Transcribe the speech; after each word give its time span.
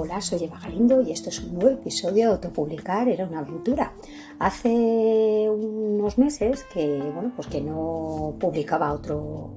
Hola, 0.00 0.20
soy 0.20 0.44
Eva 0.44 0.60
Galindo 0.62 1.02
y 1.02 1.10
esto 1.10 1.28
es 1.28 1.40
un 1.40 1.54
nuevo 1.54 1.70
episodio 1.70 2.28
de 2.28 2.34
Autopublicar 2.34 3.08
era 3.08 3.26
una 3.26 3.40
aventura. 3.40 3.94
Hace 4.38 5.50
unos 5.50 6.18
meses 6.18 6.64
que, 6.72 7.00
bueno, 7.12 7.32
pues 7.34 7.48
que 7.48 7.60
no 7.60 8.36
publicaba 8.38 8.92
otro, 8.92 9.50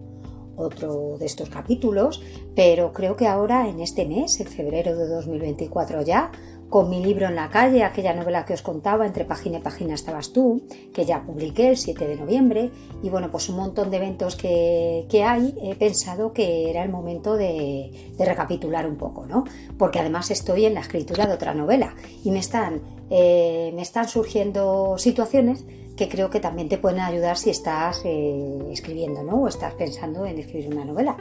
otro 0.55 1.17
de 1.19 1.27
estos 1.27 1.47
capítulos, 1.51 2.23
pero 2.55 2.91
creo 2.91 3.15
que 3.15 3.27
ahora 3.27 3.69
en 3.69 3.81
este 3.81 4.07
mes, 4.07 4.39
en 4.39 4.47
febrero 4.47 4.97
de 4.97 5.09
2024 5.09 6.01
ya, 6.01 6.31
con 6.71 6.89
mi 6.89 7.03
libro 7.03 7.27
en 7.27 7.35
la 7.35 7.49
calle, 7.49 7.83
aquella 7.83 8.13
novela 8.13 8.45
que 8.45 8.53
os 8.53 8.61
contaba, 8.61 9.05
entre 9.05 9.25
página 9.25 9.57
y 9.57 9.61
página 9.61 9.93
estabas 9.93 10.31
tú, 10.31 10.63
que 10.93 11.03
ya 11.03 11.21
publiqué 11.21 11.67
el 11.67 11.77
7 11.77 12.07
de 12.07 12.15
noviembre, 12.15 12.71
y 13.03 13.09
bueno, 13.09 13.29
pues 13.29 13.49
un 13.49 13.57
montón 13.57 13.91
de 13.91 13.97
eventos 13.97 14.37
que, 14.37 15.05
hay, 15.23 15.53
he 15.61 15.75
pensado 15.75 16.31
que 16.31 16.69
era 16.69 16.81
el 16.81 16.89
momento 16.89 17.35
de, 17.35 18.13
recapitular 18.17 18.87
un 18.87 18.95
poco, 18.95 19.25
¿no? 19.27 19.43
Porque 19.77 19.99
además 19.99 20.31
estoy 20.31 20.65
en 20.65 20.73
la 20.73 20.79
escritura 20.79 21.27
de 21.27 21.33
otra 21.33 21.53
novela 21.53 21.93
y 22.23 22.31
me 22.31 22.39
están, 22.39 22.81
eh, 23.09 23.73
me 23.75 23.81
están 23.81 24.07
surgiendo 24.07 24.97
situaciones 24.97 25.65
que 25.95 26.09
creo 26.09 26.29
que 26.29 26.39
también 26.39 26.69
te 26.69 26.77
pueden 26.77 26.99
ayudar 26.99 27.37
si 27.37 27.49
estás 27.49 28.01
eh, 28.05 28.59
escribiendo, 28.71 29.23
¿no? 29.23 29.43
O 29.43 29.47
estás 29.47 29.73
pensando 29.73 30.25
en 30.25 30.39
escribir 30.39 30.69
una 30.69 30.85
novela. 30.85 31.17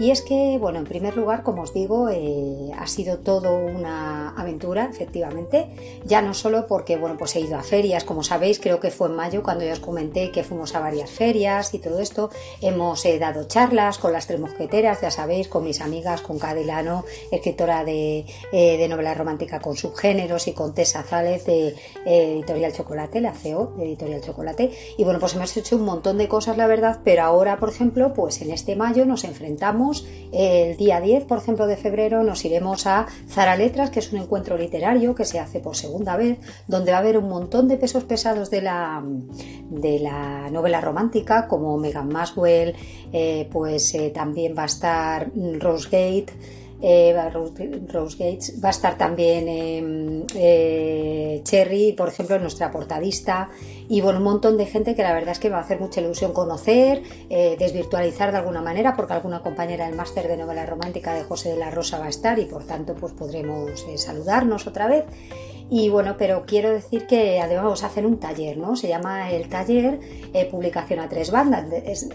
Y 0.00 0.12
es 0.12 0.22
que, 0.22 0.58
bueno, 0.60 0.78
en 0.78 0.84
primer 0.84 1.16
lugar, 1.16 1.42
como 1.42 1.62
os 1.62 1.74
digo, 1.74 2.08
eh, 2.08 2.70
ha 2.78 2.86
sido 2.86 3.18
todo 3.18 3.56
una 3.56 4.30
aventura, 4.30 4.88
efectivamente, 4.90 5.68
ya 6.04 6.22
no 6.22 6.34
solo 6.34 6.68
porque, 6.68 6.96
bueno, 6.96 7.16
pues 7.18 7.34
he 7.34 7.40
ido 7.40 7.56
a 7.56 7.62
ferias, 7.62 8.04
como 8.04 8.22
sabéis, 8.22 8.60
creo 8.60 8.78
que 8.78 8.92
fue 8.92 9.08
en 9.08 9.16
mayo 9.16 9.42
cuando 9.42 9.64
ya 9.64 9.72
os 9.72 9.80
comenté 9.80 10.30
que 10.30 10.44
fuimos 10.44 10.76
a 10.76 10.80
varias 10.80 11.10
ferias 11.10 11.74
y 11.74 11.80
todo 11.80 11.98
esto, 11.98 12.30
hemos 12.60 13.04
eh, 13.06 13.18
dado 13.18 13.48
charlas 13.48 13.98
con 13.98 14.12
las 14.12 14.28
tres 14.28 14.38
mosqueteras, 14.38 15.00
ya 15.00 15.10
sabéis, 15.10 15.48
con 15.48 15.64
mis 15.64 15.80
amigas, 15.80 16.20
con 16.20 16.38
Cadilano, 16.38 17.04
escritora 17.32 17.84
de, 17.84 18.24
novela 18.88 19.14
romántica 19.14 19.60
con 19.60 19.76
subgéneros, 19.76 20.46
y 20.46 20.52
con 20.52 20.74
Tessa 20.74 21.02
Zález 21.02 21.44
de 21.44 21.74
Editorial 22.06 22.72
Chocolate, 22.72 23.20
la 23.20 23.32
CEO 23.32 23.72
de 23.76 23.84
Editorial 23.84 24.07
el 24.12 24.22
chocolate. 24.22 24.70
Y 24.96 25.04
bueno, 25.04 25.20
pues 25.20 25.34
hemos 25.34 25.56
hecho 25.56 25.76
un 25.76 25.84
montón 25.84 26.18
de 26.18 26.28
cosas, 26.28 26.56
la 26.56 26.66
verdad, 26.66 27.00
pero 27.04 27.22
ahora, 27.22 27.58
por 27.58 27.70
ejemplo, 27.70 28.12
pues 28.12 28.40
en 28.42 28.50
este 28.50 28.76
mayo 28.76 29.06
nos 29.06 29.24
enfrentamos, 29.24 30.06
el 30.32 30.76
día 30.76 31.00
10, 31.00 31.24
por 31.24 31.38
ejemplo, 31.38 31.66
de 31.66 31.76
febrero, 31.76 32.22
nos 32.22 32.44
iremos 32.44 32.86
a 32.86 33.06
Zara 33.28 33.56
Letras, 33.56 33.90
que 33.90 34.00
es 34.00 34.12
un 34.12 34.20
encuentro 34.20 34.56
literario 34.56 35.14
que 35.14 35.24
se 35.24 35.38
hace 35.38 35.60
por 35.60 35.76
segunda 35.76 36.16
vez, 36.16 36.38
donde 36.66 36.90
va 36.90 36.98
a 36.98 37.00
haber 37.00 37.18
un 37.18 37.28
montón 37.28 37.68
de 37.68 37.76
pesos 37.76 38.04
pesados 38.04 38.50
de 38.50 38.62
la, 38.62 39.02
de 39.70 39.98
la 39.98 40.50
novela 40.50 40.80
romántica, 40.80 41.46
como 41.46 41.76
Megan 41.78 42.08
Maswell, 42.08 42.74
eh, 43.12 43.48
pues 43.50 43.94
eh, 43.94 44.10
también 44.10 44.54
va 44.56 44.62
a 44.62 44.66
estar 44.66 45.30
Rose 45.58 45.88
Gate, 46.80 47.64
eh, 47.64 47.80
Rose 47.92 48.16
Gates, 48.18 48.62
va 48.62 48.68
a 48.68 48.70
estar 48.70 48.96
también 48.96 49.48
em, 49.48 50.24
eh, 50.34 51.40
Cherry, 51.44 51.92
por 51.92 52.08
ejemplo, 52.08 52.38
nuestra 52.38 52.70
portadista, 52.70 53.50
y 53.88 54.00
bueno, 54.00 54.18
un 54.18 54.24
montón 54.24 54.56
de 54.56 54.66
gente 54.66 54.94
que 54.94 55.02
la 55.02 55.12
verdad 55.12 55.32
es 55.32 55.38
que 55.38 55.50
va 55.50 55.58
a 55.58 55.62
hacer 55.62 55.80
mucha 55.80 56.00
ilusión 56.00 56.32
conocer, 56.32 57.02
eh, 57.30 57.56
desvirtualizar 57.58 58.30
de 58.32 58.38
alguna 58.38 58.60
manera, 58.60 58.94
porque 58.94 59.14
alguna 59.14 59.40
compañera 59.40 59.86
del 59.86 59.96
máster 59.96 60.28
de 60.28 60.36
novela 60.36 60.66
romántica 60.66 61.14
de 61.14 61.24
José 61.24 61.50
de 61.50 61.56
la 61.56 61.70
Rosa 61.70 61.98
va 61.98 62.06
a 62.06 62.10
estar 62.10 62.38
y 62.38 62.44
por 62.44 62.64
tanto 62.64 62.94
pues 62.94 63.12
podremos 63.12 63.84
saludarnos 63.96 64.66
otra 64.66 64.86
vez. 64.88 65.04
Y 65.70 65.90
bueno, 65.90 66.16
pero 66.16 66.44
quiero 66.46 66.70
decir 66.70 67.06
que 67.06 67.40
además 67.40 67.64
vamos 67.64 67.84
a 67.84 67.88
hacer 67.88 68.06
un 68.06 68.18
taller, 68.18 68.56
¿no? 68.56 68.74
Se 68.74 68.88
llama 68.88 69.30
el 69.30 69.50
taller 69.50 70.00
eh, 70.32 70.46
Publicación 70.46 70.98
a 70.98 71.10
tres, 71.10 71.30
bandas, 71.30 71.66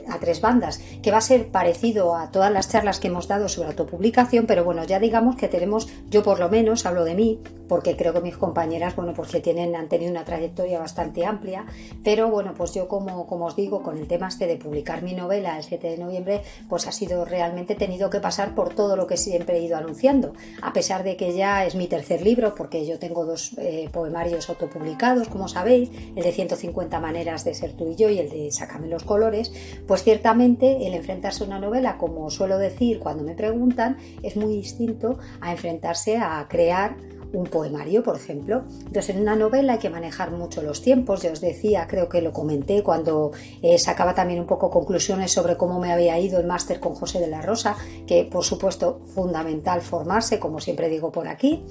a 0.09 0.20
tres 0.20 0.42
bandas, 0.42 0.80
que 1.04 1.12
va 1.12 1.18
a 1.18 1.22
ser 1.22 1.50
parecido 1.50 2.16
a 2.16 2.31
todas 2.31 2.52
las 2.52 2.70
charlas 2.70 3.00
que 3.00 3.09
hemos 3.09 3.28
dado 3.28 3.48
sobre 3.50 3.70
autopublicación, 3.70 4.48
pero 4.48 4.64
bueno, 4.64 4.84
ya 4.86 5.00
digamos 5.00 5.36
que 5.36 5.48
tenemos, 5.48 5.88
yo 6.09 6.24
por 6.24 6.40
lo 6.40 6.50
menos 6.50 6.88
hablo 6.88 7.03
de 7.03 7.14
mí, 7.14 7.40
porque 7.68 7.96
creo 7.96 8.14
que 8.14 8.22
mis 8.22 8.38
compañeras, 8.38 8.96
bueno, 8.96 9.14
pues 9.14 9.30
que 9.30 9.40
tienen, 9.40 9.75
han 9.75 9.88
tenido 9.88 10.09
una 10.12 10.25
trayectoria 10.25 10.80
bastante 10.80 11.25
amplia, 11.25 11.66
pero 12.03 12.30
bueno, 12.30 12.53
pues 12.56 12.74
yo 12.74 12.88
como, 12.88 13.28
como 13.28 13.46
os 13.46 13.56
digo, 13.56 13.84
con 13.84 14.00
el 14.00 14.08
tema 14.08 14.30
este 14.30 14.47
de 14.47 14.58
publicar 14.58 15.03
mi 15.03 15.14
novela 15.14 15.58
el 15.58 15.64
7 15.64 15.90
de 15.90 15.97
noviembre, 15.97 16.41
pues 16.70 16.88
ha 16.88 16.91
sido 16.91 17.24
realmente 17.24 17.75
tenido 17.75 18.09
que 18.09 18.20
pasar 18.20 18.56
por 18.56 18.74
todo 18.74 18.96
lo 18.96 19.06
que 19.06 19.18
siempre 19.18 19.58
he 19.58 19.62
ido 19.62 19.78
anunciando, 19.78 20.34
a 20.62 20.74
pesar 20.74 21.03
de 21.03 21.18
que 21.18 21.34
ya 21.34 21.66
es 21.66 21.75
mi 21.75 21.88
tercer 21.88 22.22
libro, 22.24 22.56
porque 22.56 22.85
yo 22.85 22.97
tengo 22.97 23.25
dos 23.25 23.43
eh, 23.58 23.90
poemarios 23.92 24.50
autopublicados, 24.50 25.28
como 25.28 25.48
sabéis, 25.48 25.90
el 26.16 26.24
de 26.24 26.31
150 26.31 27.00
maneras 27.00 27.44
de 27.44 27.54
ser 27.54 27.74
tú 27.74 27.90
y 27.92 27.96
yo 27.96 28.09
y 28.09 28.20
el 28.20 28.30
de 28.30 28.52
Sácame 28.52 28.88
los 28.88 29.04
colores, 29.04 29.52
pues 29.88 30.04
ciertamente 30.04 30.88
el 30.88 30.94
enfrentarse 30.94 31.44
a 31.44 31.48
una 31.48 31.59
novela, 31.59 31.98
como 31.98 32.30
suelo 32.30 32.58
decir 32.58 33.00
cuando 33.00 33.24
me 33.24 33.36
preguntan, 33.36 33.98
es 34.22 34.36
muy 34.36 34.56
distinto 34.56 35.20
a 35.42 35.52
enfrentarse 35.52 36.18
a 36.18 36.46
crear 36.50 36.96
un 37.34 37.46
poemario, 37.46 38.03
por 38.03 38.16
ejemplo. 38.16 38.64
Entonces, 38.80 39.09
en 39.09 39.22
una 39.22 39.36
novela 39.36 39.74
hay 39.74 39.80
que 39.80 39.90
manejar 39.90 40.32
mucho 40.32 40.62
los 40.62 40.82
tiempos. 40.82 41.24
Ya 41.24 41.32
os 41.32 41.42
decía, 41.42 41.88
creo 41.88 42.08
que 42.08 42.22
lo 42.22 42.32
comenté 42.32 42.84
cuando 42.84 43.32
eh, 43.62 43.78
sacaba 43.78 44.14
también 44.14 44.40
un 44.40 44.46
poco 44.46 44.70
conclusiones 44.70 45.32
sobre 45.32 45.58
cómo 45.58 45.80
me 45.80 45.92
había 45.92 46.18
ido 46.20 46.40
el 46.40 46.46
máster 46.46 46.80
con 46.80 46.94
José 46.94 47.20
de 47.20 47.28
la 47.28 47.42
Rosa, 47.42 47.76
que 48.08 48.26
por 48.26 48.44
supuesto 48.44 49.02
fundamental 49.14 49.82
formarse, 49.82 50.40
como 50.40 50.59
siempre 50.59 50.90
digo 50.90 51.12
por 51.12 51.28
aquí. 51.28 51.64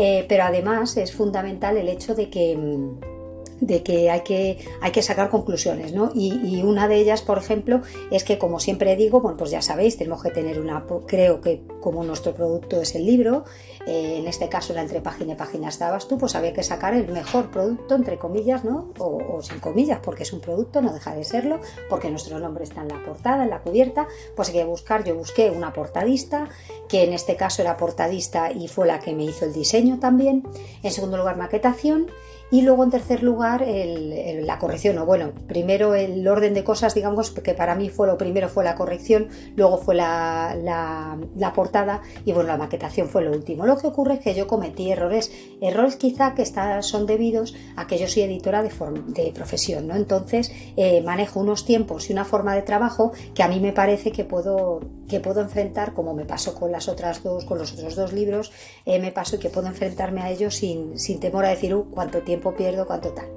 Eh, 0.00 0.26
pero 0.28 0.44
además 0.44 0.96
es 0.96 1.12
fundamental 1.12 1.76
el 1.76 1.88
hecho 1.88 2.14
de 2.14 2.30
que 2.30 2.56
mm, 2.56 3.17
de 3.60 3.82
que 3.82 4.10
hay 4.10 4.20
que, 4.20 4.58
hay 4.80 4.92
que 4.92 5.02
sacar 5.02 5.30
conclusiones, 5.30 5.92
¿no? 5.92 6.10
Y, 6.14 6.62
una 6.62 6.88
de 6.88 6.96
ellas, 6.96 7.22
por 7.22 7.38
ejemplo, 7.38 7.80
es 8.10 8.24
que, 8.24 8.38
como 8.38 8.60
siempre 8.60 8.94
digo, 8.96 9.20
bueno, 9.20 9.36
pues 9.36 9.50
ya 9.50 9.62
sabéis, 9.62 9.96
tenemos 9.96 10.22
que 10.22 10.30
tener 10.30 10.60
una, 10.60 10.84
creo 11.06 11.40
que 11.40 11.62
como 11.80 12.04
nuestro 12.04 12.34
producto 12.34 12.80
es 12.80 12.94
el 12.94 13.06
libro, 13.06 13.44
eh, 13.86 14.18
en 14.18 14.26
este 14.26 14.48
caso 14.48 14.74
la 14.74 14.82
entre 14.82 15.00
página 15.00 15.32
y 15.32 15.36
página 15.36 15.68
estabas 15.68 16.08
tú, 16.08 16.18
pues 16.18 16.34
había 16.34 16.52
que 16.52 16.62
sacar 16.62 16.94
el 16.94 17.10
mejor 17.10 17.50
producto, 17.50 17.94
entre 17.94 18.18
comillas, 18.18 18.64
¿no? 18.64 18.92
O, 18.98 19.40
sin 19.40 19.60
comillas, 19.60 20.00
porque 20.02 20.24
es 20.24 20.32
un 20.32 20.40
producto, 20.40 20.82
no 20.82 20.92
deja 20.92 21.14
de 21.14 21.24
serlo, 21.24 21.60
porque 21.88 22.10
nuestro 22.10 22.38
nombre 22.38 22.64
está 22.64 22.82
en 22.82 22.88
la 22.88 23.02
portada, 23.02 23.44
en 23.44 23.50
la 23.50 23.60
cubierta, 23.60 24.06
pues 24.36 24.48
hay 24.48 24.54
que 24.54 24.64
buscar, 24.64 25.04
yo 25.04 25.14
busqué 25.14 25.50
una 25.50 25.72
portadista, 25.72 26.50
que 26.88 27.04
en 27.04 27.12
este 27.12 27.36
caso 27.36 27.62
era 27.62 27.76
portadista 27.76 28.52
y 28.52 28.68
fue 28.68 28.86
la 28.86 29.00
que 29.00 29.14
me 29.14 29.24
hizo 29.24 29.44
el 29.44 29.52
diseño 29.52 29.98
también, 29.98 30.46
en 30.82 30.90
segundo 30.90 31.16
lugar 31.16 31.36
maquetación, 31.36 32.08
y 32.50 32.62
luego, 32.62 32.84
en 32.84 32.90
tercer 32.90 33.22
lugar, 33.22 33.64
la 33.66 34.58
corrección. 34.58 34.98
O 34.98 35.06
bueno, 35.06 35.32
primero 35.46 35.94
el 35.94 36.26
orden 36.26 36.54
de 36.54 36.64
cosas, 36.64 36.94
digamos, 36.94 37.30
que 37.30 37.54
para 37.54 37.74
mí 37.74 37.90
fue 37.90 38.06
lo 38.06 38.16
primero 38.16 38.48
fue 38.48 38.64
la 38.64 38.74
corrección, 38.74 39.28
luego 39.56 39.78
fue 39.78 39.94
la, 39.94 40.56
la, 41.36 41.52
portada 41.52 42.02
y 42.24 42.32
bueno, 42.32 42.48
la 42.48 42.56
maquetación 42.56 43.08
fue 43.08 43.22
lo 43.22 43.32
último. 43.32 43.66
Lo 43.66 43.76
que 43.76 43.86
ocurre 43.86 44.14
es 44.14 44.20
que 44.20 44.34
yo 44.34 44.46
cometí 44.46 44.90
errores, 44.90 45.30
errores 45.60 45.96
quizá 45.96 46.34
que 46.34 46.44
son 46.82 47.06
debidos 47.06 47.54
a 47.76 47.86
que 47.86 47.98
yo 47.98 48.06
soy 48.06 48.22
editora 48.22 48.62
de, 48.62 48.70
de 49.08 49.32
profesión, 49.32 49.86
¿no? 49.86 49.96
Entonces 49.96 50.52
eh, 50.76 51.02
manejo 51.02 51.40
unos 51.40 51.64
tiempos 51.64 52.08
y 52.08 52.12
una 52.12 52.24
forma 52.24 52.54
de 52.54 52.62
trabajo 52.62 53.12
que 53.34 53.42
a 53.42 53.48
mí 53.48 53.60
me 53.60 53.72
parece 53.72 54.12
que 54.12 54.24
puedo, 54.24 54.80
que 55.08 55.20
puedo 55.20 55.40
enfrentar, 55.40 55.94
como 55.94 56.14
me 56.14 56.24
pasó 56.24 56.54
con 56.54 56.70
las 56.70 56.88
otras 56.88 57.22
dos, 57.22 57.44
con 57.44 57.58
los 57.58 57.72
otros 57.72 57.96
dos 57.96 58.12
libros, 58.12 58.52
eh, 58.84 58.98
me 58.98 59.12
paso 59.12 59.36
y 59.36 59.38
que 59.38 59.50
puedo 59.50 59.66
enfrentarme 59.66 60.22
a 60.22 60.30
ellos 60.30 60.54
sin, 60.54 60.98
sin 60.98 61.18
temor 61.20 61.44
a 61.44 61.50
decir, 61.50 61.74
uh, 61.74 61.90
cuánto 61.90 62.22
tiempo 62.22 62.37
pierdo, 62.56 62.86
cuánto 62.86 63.10
tal. 63.10 63.28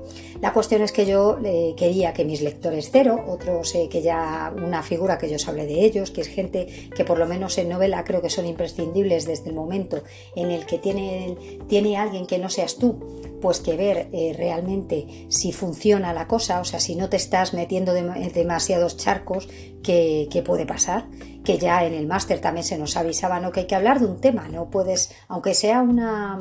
La 0.42 0.54
cuestión 0.54 0.82
es 0.82 0.92
que 0.92 1.06
yo 1.06 1.38
eh, 1.44 1.74
quería 1.78 2.14
que 2.14 2.26
mis 2.26 2.42
lectores 2.42 2.90
cero, 2.92 3.24
otros 3.28 3.76
eh, 3.76 3.88
que 3.90 4.02
ya 4.02 4.54
una 4.56 4.82
figura 4.82 5.18
que 5.18 5.30
yo 5.30 5.36
os 5.36 5.48
hablé 5.48 5.68
de 5.68 5.86
ellos, 5.86 6.10
que 6.10 6.22
es 6.22 6.28
gente 6.28 6.90
que 6.96 7.06
por 7.06 7.20
lo 7.20 7.28
menos 7.28 7.58
en 7.58 7.70
novela 7.70 8.04
creo 8.04 8.22
que 8.22 8.30
son 8.30 8.46
imprescindibles 8.46 9.26
desde 9.26 9.50
el 9.50 9.56
momento 9.56 10.04
en 10.36 10.50
el 10.50 10.66
que 10.66 10.80
tiene, 10.80 11.38
tiene 11.68 11.98
alguien 11.98 12.26
que 12.26 12.40
no 12.40 12.50
seas 12.50 12.78
tú, 12.78 12.98
pues 13.40 13.60
que 13.60 13.76
ver 13.76 14.08
eh, 14.14 14.34
realmente 14.36 15.28
si 15.30 15.52
funciona 15.52 16.14
la 16.14 16.28
cosa, 16.28 16.60
o 16.60 16.66
sea, 16.66 16.80
si 16.80 16.96
no 16.96 17.10
te 17.10 17.18
estás 17.18 17.54
metiendo 17.54 17.94
demasiados 17.94 18.98
charcos, 18.98 19.48
que, 19.84 20.44
puede 20.46 20.66
pasar, 20.66 21.06
que 21.44 21.58
ya 21.58 21.86
en 21.86 21.94
el 21.94 22.08
máster 22.08 22.40
también 22.40 22.64
se 22.64 22.78
nos 22.78 22.98
avisaba 22.98 23.40
¿no? 23.40 23.52
que 23.52 23.62
hay 23.62 23.68
que 23.68 23.76
hablar 23.76 24.00
de 24.00 24.06
un 24.06 24.20
tema, 24.22 24.48
no 24.48 24.70
puedes, 24.70 25.14
aunque 25.28 25.54
sea 25.54 25.82
una, 25.82 26.40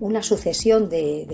una 0.00 0.22
sucesión 0.22 0.88
de, 0.88 1.26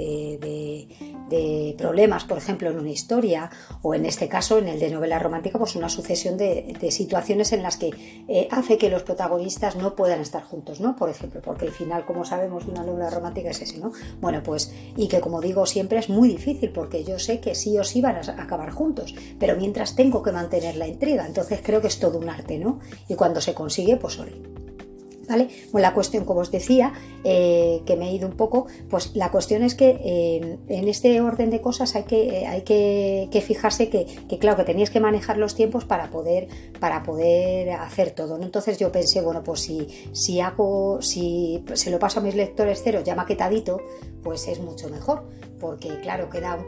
de 1.32 1.74
problemas, 1.78 2.24
por 2.24 2.38
ejemplo, 2.38 2.70
en 2.70 2.78
una 2.78 2.90
historia, 2.90 3.50
o 3.80 3.94
en 3.94 4.04
este 4.06 4.28
caso, 4.28 4.58
en 4.58 4.68
el 4.68 4.78
de 4.78 4.90
novela 4.90 5.18
romántica, 5.18 5.58
pues 5.58 5.76
una 5.76 5.88
sucesión 5.88 6.36
de, 6.36 6.76
situaciones 6.90 7.52
en 7.52 7.62
las 7.62 7.76
que 7.78 7.90
eh, 8.28 8.48
hace 8.50 8.76
que 8.76 8.90
los 8.90 9.02
protagonistas 9.02 9.76
no 9.76 9.96
puedan 9.96 10.20
estar 10.20 10.42
juntos, 10.42 10.80
¿no? 10.80 10.94
Por 10.94 11.08
ejemplo, 11.08 11.40
porque 11.42 11.64
el 11.64 11.72
final, 11.72 12.04
como 12.04 12.24
sabemos, 12.24 12.66
de 12.66 12.72
una 12.72 12.82
novela 12.82 13.08
romántica 13.08 13.50
es 13.50 13.62
ese, 13.62 13.78
¿no? 13.78 13.92
Bueno, 14.20 14.42
pues, 14.42 14.72
y 14.96 15.08
que 15.08 15.20
como 15.20 15.40
digo 15.40 15.64
siempre 15.64 15.98
es 15.98 16.10
muy 16.10 16.28
difícil, 16.28 16.70
porque 16.70 17.02
yo 17.04 17.18
sé 17.18 17.40
que 17.40 17.54
sí 17.54 17.78
o 17.78 17.84
sí 17.84 18.00
van 18.00 18.16
a 18.16 18.42
acabar 18.42 18.70
juntos, 18.70 19.14
pero 19.38 19.56
mientras 19.56 19.96
tengo 19.96 20.22
que 20.22 20.32
mantener 20.32 20.76
la 20.76 20.86
intriga, 20.86 21.26
entonces 21.26 21.41
creo 21.62 21.80
que 21.80 21.88
es 21.88 21.98
todo 21.98 22.18
un 22.18 22.28
arte, 22.28 22.58
¿no? 22.58 22.80
Y 23.08 23.14
cuando 23.14 23.40
se 23.40 23.54
consigue, 23.54 23.96
pues, 23.96 24.18
¿Vale? 25.28 25.48
Bueno, 25.70 25.86
la 25.86 25.94
cuestión, 25.94 26.24
como 26.24 26.40
os 26.40 26.50
decía, 26.50 26.92
eh, 27.24 27.82
que 27.86 27.96
me 27.96 28.10
he 28.10 28.12
ido 28.12 28.26
un 28.26 28.36
poco, 28.36 28.66
pues 28.90 29.14
la 29.14 29.30
cuestión 29.30 29.62
es 29.62 29.74
que 29.74 30.00
eh, 30.04 30.58
en 30.68 30.88
este 30.88 31.20
orden 31.20 31.50
de 31.50 31.60
cosas 31.60 31.94
hay 31.94 32.02
que, 32.02 32.40
eh, 32.40 32.46
hay 32.46 32.62
que, 32.62 33.40
fijarse 33.40 33.88
que, 33.88 34.06
claro, 34.38 34.56
que 34.56 34.64
teníais 34.64 34.90
que 34.90 35.00
manejar 35.00 35.38
los 35.38 35.54
tiempos 35.54 35.84
para 35.84 36.10
poder, 36.10 36.48
para 36.80 37.02
poder 37.02 37.70
hacer 37.70 38.10
todo. 38.10 38.36
¿no? 38.36 38.44
Entonces 38.44 38.78
yo 38.78 38.90
pensé, 38.90 39.20
bueno, 39.20 39.42
pues 39.42 39.60
si, 39.60 39.86
si 40.12 40.40
hago, 40.40 41.00
si 41.00 41.64
se 41.74 41.90
lo 41.90 41.98
paso 41.98 42.20
a 42.20 42.22
mis 42.22 42.34
lectores 42.34 42.80
cero 42.82 43.00
ya 43.04 43.14
maquetadito, 43.14 43.80
pues 44.22 44.48
es 44.48 44.60
mucho 44.60 44.88
mejor, 44.88 45.24
porque 45.60 46.00
claro, 46.00 46.28
queda 46.30 46.58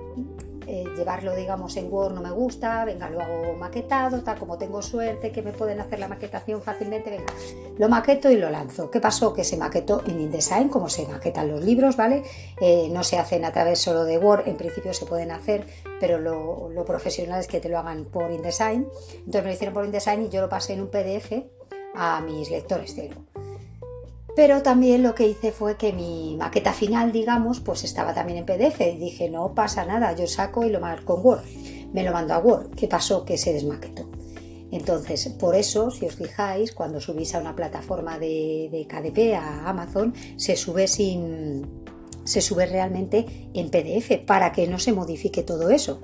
eh, 0.66 0.84
llevarlo, 0.96 1.34
digamos, 1.34 1.76
en 1.76 1.92
Word 1.92 2.14
no 2.14 2.20
me 2.20 2.30
gusta, 2.30 2.84
venga, 2.84 3.10
lo 3.10 3.20
hago 3.20 3.54
maquetado, 3.54 4.22
tal 4.22 4.38
como 4.38 4.58
tengo 4.58 4.82
suerte 4.82 5.30
que 5.32 5.42
me 5.42 5.52
pueden 5.52 5.80
hacer 5.80 5.98
la 5.98 6.08
maquetación 6.08 6.62
fácilmente, 6.62 7.10
venga, 7.10 7.32
lo 7.78 7.88
maqueto 7.88 8.30
y 8.30 8.36
lo 8.36 8.50
lanzo. 8.50 8.90
¿Qué 8.90 9.00
pasó? 9.00 9.32
Que 9.32 9.44
se 9.44 9.56
maquetó 9.56 10.02
en 10.06 10.20
InDesign, 10.20 10.68
como 10.68 10.88
se 10.88 11.06
maquetan 11.06 11.48
los 11.48 11.64
libros, 11.64 11.96
¿vale? 11.96 12.22
Eh, 12.60 12.88
no 12.90 13.04
se 13.04 13.18
hacen 13.18 13.44
a 13.44 13.52
través 13.52 13.80
solo 13.80 14.04
de 14.04 14.18
Word, 14.18 14.48
en 14.48 14.56
principio 14.56 14.94
se 14.94 15.06
pueden 15.06 15.30
hacer, 15.30 15.66
pero 16.00 16.18
lo, 16.18 16.68
lo 16.70 16.84
profesional 16.84 17.40
es 17.40 17.46
que 17.46 17.60
te 17.60 17.68
lo 17.68 17.78
hagan 17.78 18.04
por 18.06 18.30
InDesign. 18.30 18.86
Entonces 19.16 19.42
me 19.42 19.48
lo 19.48 19.52
hicieron 19.52 19.74
por 19.74 19.84
InDesign 19.84 20.22
y 20.22 20.28
yo 20.28 20.40
lo 20.40 20.48
pasé 20.48 20.74
en 20.74 20.82
un 20.82 20.88
PDF 20.88 21.32
a 21.94 22.20
mis 22.20 22.50
lectores 22.50 22.92
cero. 22.94 23.16
Pero 24.36 24.62
también 24.62 25.02
lo 25.02 25.14
que 25.14 25.28
hice 25.28 25.52
fue 25.52 25.76
que 25.76 25.92
mi 25.92 26.36
maqueta 26.36 26.72
final, 26.72 27.12
digamos, 27.12 27.60
pues 27.60 27.84
estaba 27.84 28.14
también 28.14 28.38
en 28.38 28.46
PDF 28.46 28.80
y 28.80 28.98
dije, 28.98 29.30
no 29.30 29.54
pasa 29.54 29.84
nada, 29.84 30.14
yo 30.14 30.26
saco 30.26 30.64
y 30.64 30.70
lo 30.70 30.80
marco 30.80 31.16
en 31.16 31.26
Word. 31.26 31.42
Me 31.92 32.02
lo 32.02 32.12
mando 32.12 32.34
a 32.34 32.38
Word. 32.38 32.70
¿Qué 32.74 32.88
pasó? 32.88 33.24
Que 33.24 33.38
se 33.38 33.52
desmaquetó. 33.52 34.08
Entonces, 34.72 35.28
por 35.28 35.54
eso, 35.54 35.92
si 35.92 36.04
os 36.04 36.16
fijáis, 36.16 36.72
cuando 36.72 37.00
subís 37.00 37.32
a 37.36 37.38
una 37.38 37.54
plataforma 37.54 38.18
de, 38.18 38.68
de 38.72 38.86
KDP, 38.88 39.34
a 39.36 39.68
Amazon, 39.68 40.12
se 40.36 40.56
sube 40.56 40.88
sin, 40.88 41.84
se 42.24 42.40
sube 42.40 42.66
realmente 42.66 43.48
en 43.54 43.70
PDF 43.70 44.18
para 44.26 44.50
que 44.50 44.66
no 44.66 44.80
se 44.80 44.92
modifique 44.92 45.44
todo 45.44 45.70
eso. 45.70 46.00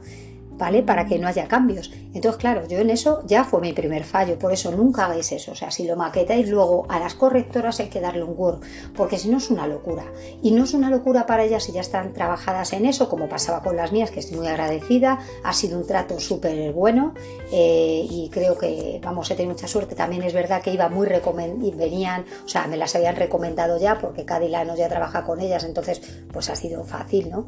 ¿Vale? 0.60 0.82
Para 0.82 1.06
que 1.06 1.18
no 1.18 1.26
haya 1.26 1.48
cambios. 1.48 1.90
Entonces, 2.14 2.38
claro, 2.38 2.68
yo 2.68 2.78
en 2.78 2.90
eso 2.90 3.22
ya 3.26 3.44
fue 3.44 3.60
mi 3.62 3.72
primer 3.72 4.04
fallo, 4.04 4.38
por 4.38 4.52
eso 4.52 4.70
nunca 4.70 5.06
hagáis 5.06 5.32
eso. 5.32 5.52
O 5.52 5.54
sea, 5.54 5.70
si 5.70 5.86
lo 5.86 5.96
maquetáis 5.96 6.48
luego 6.48 6.86
a 6.88 7.00
las 7.00 7.14
correctoras 7.14 7.80
hay 7.80 7.88
que 7.88 8.00
darle 8.00 8.22
un 8.22 8.34
Word, 8.36 8.60
porque 8.94 9.18
si 9.18 9.30
no 9.30 9.38
es 9.38 9.50
una 9.50 9.66
locura. 9.66 10.04
Y 10.42 10.50
no 10.50 10.64
es 10.64 10.74
una 10.74 10.90
locura 10.90 11.26
para 11.26 11.44
ellas 11.44 11.64
si 11.64 11.72
ya 11.72 11.80
están 11.80 12.12
trabajadas 12.12 12.74
en 12.74 12.84
eso, 12.84 13.08
como 13.08 13.28
pasaba 13.28 13.62
con 13.62 13.74
las 13.74 13.90
mías, 13.90 14.10
que 14.10 14.20
estoy 14.20 14.36
muy 14.36 14.48
agradecida. 14.48 15.18
Ha 15.42 15.54
sido 15.54 15.78
un 15.78 15.86
trato 15.86 16.20
súper 16.20 16.72
bueno 16.72 17.14
eh, 17.50 18.06
y 18.08 18.28
creo 18.30 18.58
que, 18.58 19.00
vamos, 19.02 19.30
he 19.30 19.34
tenido 19.34 19.54
mucha 19.54 19.66
suerte. 19.66 19.94
También 19.94 20.22
es 20.22 20.34
verdad 20.34 20.60
que 20.62 20.72
iba 20.72 20.88
muy 20.90 21.06
recomendado 21.06 21.66
y 21.66 21.70
venían, 21.70 22.26
o 22.44 22.48
sea, 22.48 22.66
me 22.66 22.76
las 22.76 22.94
habían 22.94 23.16
recomendado 23.16 23.78
ya 23.78 23.98
porque 23.98 24.26
Cadilano 24.26 24.76
ya 24.76 24.88
trabaja 24.88 25.24
con 25.24 25.40
ellas, 25.40 25.64
entonces 25.64 26.02
pues 26.30 26.50
ha 26.50 26.56
sido 26.56 26.84
fácil, 26.84 27.30
¿no? 27.30 27.46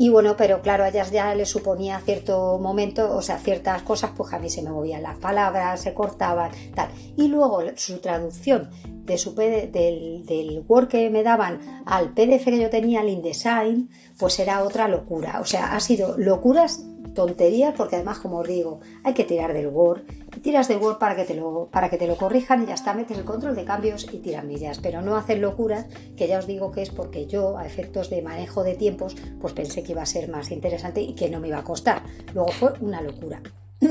Y 0.00 0.08
bueno, 0.08 0.34
pero 0.34 0.62
claro, 0.62 0.84
a 0.84 0.88
ellas 0.88 1.10
ya 1.10 1.34
les 1.34 1.50
suponía 1.50 2.00
cierto 2.00 2.58
momento, 2.58 3.14
o 3.14 3.20
sea, 3.20 3.36
ciertas 3.36 3.82
cosas, 3.82 4.12
pues 4.16 4.32
a 4.32 4.38
mí 4.38 4.48
se 4.48 4.62
me 4.62 4.70
movían 4.70 5.02
las 5.02 5.18
palabras, 5.18 5.82
se 5.82 5.92
cortaban, 5.92 6.50
tal. 6.74 6.88
Y 7.18 7.28
luego 7.28 7.60
su 7.76 7.98
traducción 7.98 8.70
de 9.04 9.18
su 9.18 9.34
del, 9.34 10.24
del 10.24 10.64
Word 10.66 10.88
que 10.88 11.10
me 11.10 11.22
daban 11.22 11.82
al 11.84 12.14
PDF 12.14 12.46
que 12.46 12.58
yo 12.58 12.70
tenía, 12.70 13.00
al 13.00 13.10
InDesign, 13.10 13.90
pues 14.18 14.38
era 14.38 14.64
otra 14.64 14.88
locura. 14.88 15.38
O 15.42 15.44
sea, 15.44 15.76
ha 15.76 15.80
sido 15.80 16.16
locuras 16.16 16.82
tonterías 17.14 17.74
porque 17.76 17.96
además 17.96 18.18
como 18.18 18.38
os 18.38 18.48
digo 18.48 18.80
hay 19.04 19.14
que 19.14 19.24
tirar 19.24 19.52
del 19.52 19.68
Word 19.68 20.02
tiras 20.42 20.68
del 20.68 20.78
Word 20.78 20.98
para 20.98 21.16
que 21.16 21.24
te 21.24 21.34
lo 21.34 21.68
para 21.70 21.90
que 21.90 21.98
te 21.98 22.06
lo 22.06 22.16
corrijan 22.16 22.62
y 22.62 22.66
ya 22.66 22.74
está 22.74 22.94
metes 22.94 23.18
el 23.18 23.24
control 23.24 23.56
de 23.56 23.64
cambios 23.64 24.06
y 24.12 24.18
tiras 24.18 24.44
millas 24.44 24.78
pero 24.78 25.02
no 25.02 25.16
hacer 25.16 25.38
locuras 25.38 25.86
que 26.16 26.28
ya 26.28 26.38
os 26.38 26.46
digo 26.46 26.70
que 26.70 26.82
es 26.82 26.90
porque 26.90 27.26
yo 27.26 27.58
a 27.58 27.66
efectos 27.66 28.10
de 28.10 28.22
manejo 28.22 28.62
de 28.62 28.74
tiempos 28.74 29.16
pues 29.40 29.52
pensé 29.52 29.82
que 29.82 29.92
iba 29.92 30.02
a 30.02 30.06
ser 30.06 30.28
más 30.28 30.50
interesante 30.50 31.00
y 31.00 31.14
que 31.14 31.28
no 31.28 31.40
me 31.40 31.48
iba 31.48 31.58
a 31.58 31.64
costar. 31.64 32.02
Luego 32.34 32.50
fue 32.52 32.72
una 32.80 33.02
locura. 33.02 33.42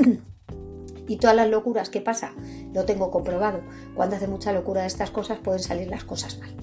Y 1.08 1.16
todas 1.16 1.34
las 1.34 1.50
locuras 1.50 1.90
que 1.90 2.00
pasa 2.00 2.34
lo 2.72 2.84
tengo 2.84 3.10
comprobado. 3.10 3.62
Cuando 3.96 4.14
hace 4.14 4.28
mucha 4.28 4.52
locura 4.52 4.82
de 4.82 4.86
estas 4.86 5.10
cosas 5.10 5.38
pueden 5.38 5.60
salir 5.60 5.88
las 5.88 6.04
cosas 6.04 6.38
mal. 6.38 6.54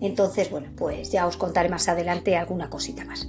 Entonces 0.00 0.50
bueno 0.52 0.68
pues 0.76 1.10
ya 1.10 1.26
os 1.26 1.36
contaré 1.36 1.68
más 1.68 1.88
adelante 1.88 2.36
alguna 2.36 2.70
cosita 2.70 3.04
más 3.04 3.26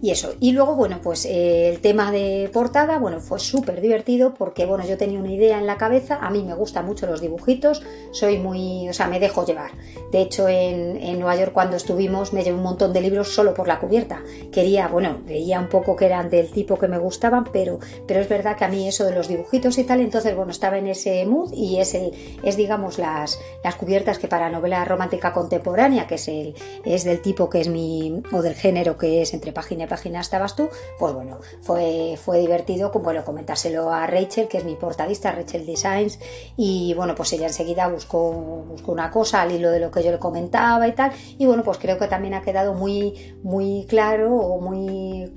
y 0.00 0.10
eso. 0.10 0.34
Y 0.40 0.52
luego, 0.52 0.74
bueno, 0.76 1.00
pues 1.02 1.24
eh, 1.24 1.68
el 1.68 1.80
tema 1.80 2.12
de 2.12 2.48
portada, 2.52 2.98
bueno, 2.98 3.20
fue 3.20 3.40
súper 3.40 3.80
divertido 3.80 4.34
porque, 4.34 4.64
bueno, 4.64 4.86
yo 4.86 4.96
tenía 4.96 5.18
una 5.18 5.32
idea 5.32 5.58
en 5.58 5.66
la 5.66 5.76
cabeza, 5.76 6.18
a 6.20 6.30
mí 6.30 6.42
me 6.44 6.54
gustan 6.54 6.86
mucho 6.86 7.06
los 7.06 7.20
dibujitos, 7.20 7.82
soy 8.12 8.38
muy, 8.38 8.88
o 8.88 8.92
sea, 8.92 9.08
me 9.08 9.18
dejo 9.18 9.44
llevar. 9.44 9.72
De 10.12 10.22
hecho, 10.22 10.48
en, 10.48 11.18
Nueva 11.18 11.36
York 11.36 11.52
cuando 11.52 11.76
estuvimos 11.76 12.32
me 12.32 12.44
llevé 12.44 12.56
un 12.56 12.62
montón 12.62 12.92
de 12.92 13.00
libros 13.00 13.34
solo 13.34 13.54
por 13.54 13.66
la 13.66 13.80
cubierta. 13.80 14.22
Quería, 14.52 14.86
bueno, 14.86 15.18
veía 15.26 15.58
un 15.58 15.68
poco 15.68 15.96
que 15.96 16.06
eran 16.06 16.30
del 16.30 16.50
tipo 16.50 16.78
que 16.78 16.86
me 16.86 16.98
gustaban, 16.98 17.44
pero, 17.52 17.80
pero 18.06 18.20
es 18.20 18.28
verdad 18.28 18.56
que 18.56 18.64
a 18.64 18.68
mí 18.68 18.86
eso 18.86 19.04
de 19.04 19.14
los 19.14 19.26
dibujitos 19.26 19.78
y 19.78 19.84
tal, 19.84 20.00
entonces, 20.00 20.36
bueno, 20.36 20.52
estaba 20.52 20.78
en 20.78 20.86
ese 20.86 21.26
mood 21.26 21.52
y 21.52 21.80
es, 21.80 21.94
el, 21.94 22.12
es 22.44 22.56
digamos, 22.56 22.98
las, 22.98 23.40
las 23.64 23.74
cubiertas 23.74 24.18
que 24.18 24.28
para 24.28 24.48
novela 24.48 24.84
romántica 24.84 25.32
contemporánea, 25.32 26.06
que 26.06 26.14
es, 26.14 26.28
el, 26.28 26.54
es 26.84 27.02
del 27.02 27.20
tipo 27.20 27.50
que 27.50 27.60
es 27.60 27.68
mi, 27.68 28.22
o 28.30 28.42
del 28.42 28.54
género 28.54 28.96
que 28.96 29.22
es 29.22 29.34
entre 29.34 29.52
página 29.52 29.87
página 29.88 30.20
estabas 30.20 30.54
tú, 30.54 30.68
pues 30.98 31.14
bueno, 31.14 31.40
fue, 31.62 32.18
fue 32.22 32.38
divertido 32.38 32.92
como 32.92 33.06
bueno, 33.06 33.24
comentárselo 33.24 33.90
a 33.90 34.06
Rachel, 34.06 34.48
que 34.48 34.58
es 34.58 34.64
mi 34.64 34.74
portadista, 34.74 35.32
Rachel 35.32 35.64
Designs, 35.66 36.18
y 36.56 36.94
bueno, 36.94 37.14
pues 37.14 37.32
ella 37.32 37.46
enseguida 37.46 37.88
buscó, 37.88 38.32
buscó 38.68 38.92
una 38.92 39.10
cosa 39.10 39.42
al 39.42 39.52
hilo 39.52 39.70
de 39.70 39.80
lo 39.80 39.90
que 39.90 40.02
yo 40.02 40.10
le 40.10 40.18
comentaba 40.18 40.86
y 40.86 40.92
tal, 40.92 41.12
y 41.38 41.46
bueno, 41.46 41.62
pues 41.62 41.78
creo 41.78 41.98
que 41.98 42.06
también 42.06 42.34
ha 42.34 42.42
quedado 42.42 42.74
muy, 42.74 43.36
muy 43.42 43.86
claro 43.88 44.36
o 44.36 44.60
muy... 44.60 45.32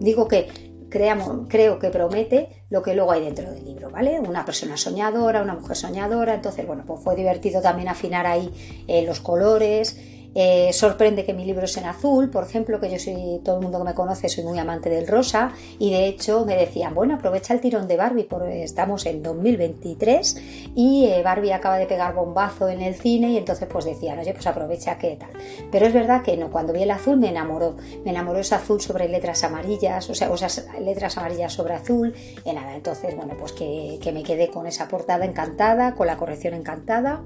Digo 0.00 0.26
que 0.26 0.48
creamos, 0.92 1.46
creo 1.48 1.78
que 1.78 1.88
promete 1.88 2.64
lo 2.68 2.82
que 2.82 2.94
luego 2.94 3.12
hay 3.12 3.24
dentro 3.24 3.50
del 3.50 3.64
libro, 3.64 3.90
¿vale? 3.90 4.20
Una 4.20 4.44
persona 4.44 4.76
soñadora, 4.76 5.42
una 5.42 5.54
mujer 5.54 5.76
soñadora, 5.76 6.34
entonces, 6.34 6.66
bueno, 6.66 6.84
pues 6.86 7.00
fue 7.02 7.16
divertido 7.16 7.62
también 7.62 7.88
afinar 7.88 8.26
ahí 8.26 8.84
eh, 8.86 9.02
los 9.02 9.20
colores, 9.20 9.98
eh, 10.34 10.72
sorprende 10.72 11.24
que 11.24 11.34
mi 11.34 11.44
libro 11.44 11.64
es 11.64 11.76
en 11.76 11.84
azul, 11.84 12.30
por 12.30 12.44
ejemplo, 12.44 12.80
que 12.80 12.90
yo 12.90 12.98
soy, 12.98 13.40
todo 13.44 13.56
el 13.56 13.62
mundo 13.62 13.78
que 13.78 13.84
me 13.84 13.94
conoce, 13.94 14.28
soy 14.28 14.44
muy 14.44 14.58
amante 14.58 14.88
del 14.88 15.06
rosa, 15.06 15.52
y 15.78 15.90
de 15.90 16.06
hecho 16.06 16.44
me 16.44 16.56
decían, 16.56 16.94
bueno, 16.94 17.14
aprovecha 17.14 17.54
el 17.54 17.60
tirón 17.60 17.86
de 17.88 17.96
Barbie, 17.96 18.24
porque 18.24 18.64
estamos 18.64 19.04
en 19.06 19.22
2023 19.22 20.42
y 20.74 21.06
eh, 21.06 21.22
Barbie 21.22 21.52
acaba 21.52 21.76
de 21.76 21.86
pegar 21.86 22.14
bombazo 22.14 22.68
en 22.68 22.80
el 22.80 22.94
cine, 22.94 23.30
y 23.30 23.36
entonces 23.36 23.68
pues 23.70 23.84
decían, 23.84 24.18
oye, 24.18 24.32
pues 24.32 24.46
aprovecha 24.46 24.98
que 24.98 25.16
tal. 25.16 25.30
Pero 25.70 25.86
es 25.86 25.92
verdad 25.92 26.22
que 26.22 26.36
no, 26.36 26.50
cuando 26.50 26.72
vi 26.72 26.82
el 26.82 26.90
azul 26.90 27.16
me 27.16 27.28
enamoró, 27.28 27.76
me 28.04 28.10
enamoró 28.10 28.38
ese 28.38 28.54
azul 28.54 28.80
sobre 28.80 29.08
letras 29.08 29.44
amarillas, 29.44 30.08
o 30.08 30.14
sea, 30.14 30.32
esas 30.32 30.66
letras 30.80 31.18
amarillas 31.18 31.52
sobre 31.52 31.74
azul, 31.74 32.14
y 32.44 32.52
nada, 32.52 32.74
entonces, 32.74 33.14
bueno, 33.16 33.34
pues 33.38 33.52
que, 33.52 33.98
que 34.02 34.12
me 34.12 34.22
quedé 34.22 34.48
con 34.48 34.66
esa 34.66 34.88
portada 34.88 35.24
encantada, 35.24 35.94
con 35.94 36.06
la 36.06 36.16
corrección 36.16 36.54
encantada. 36.54 37.22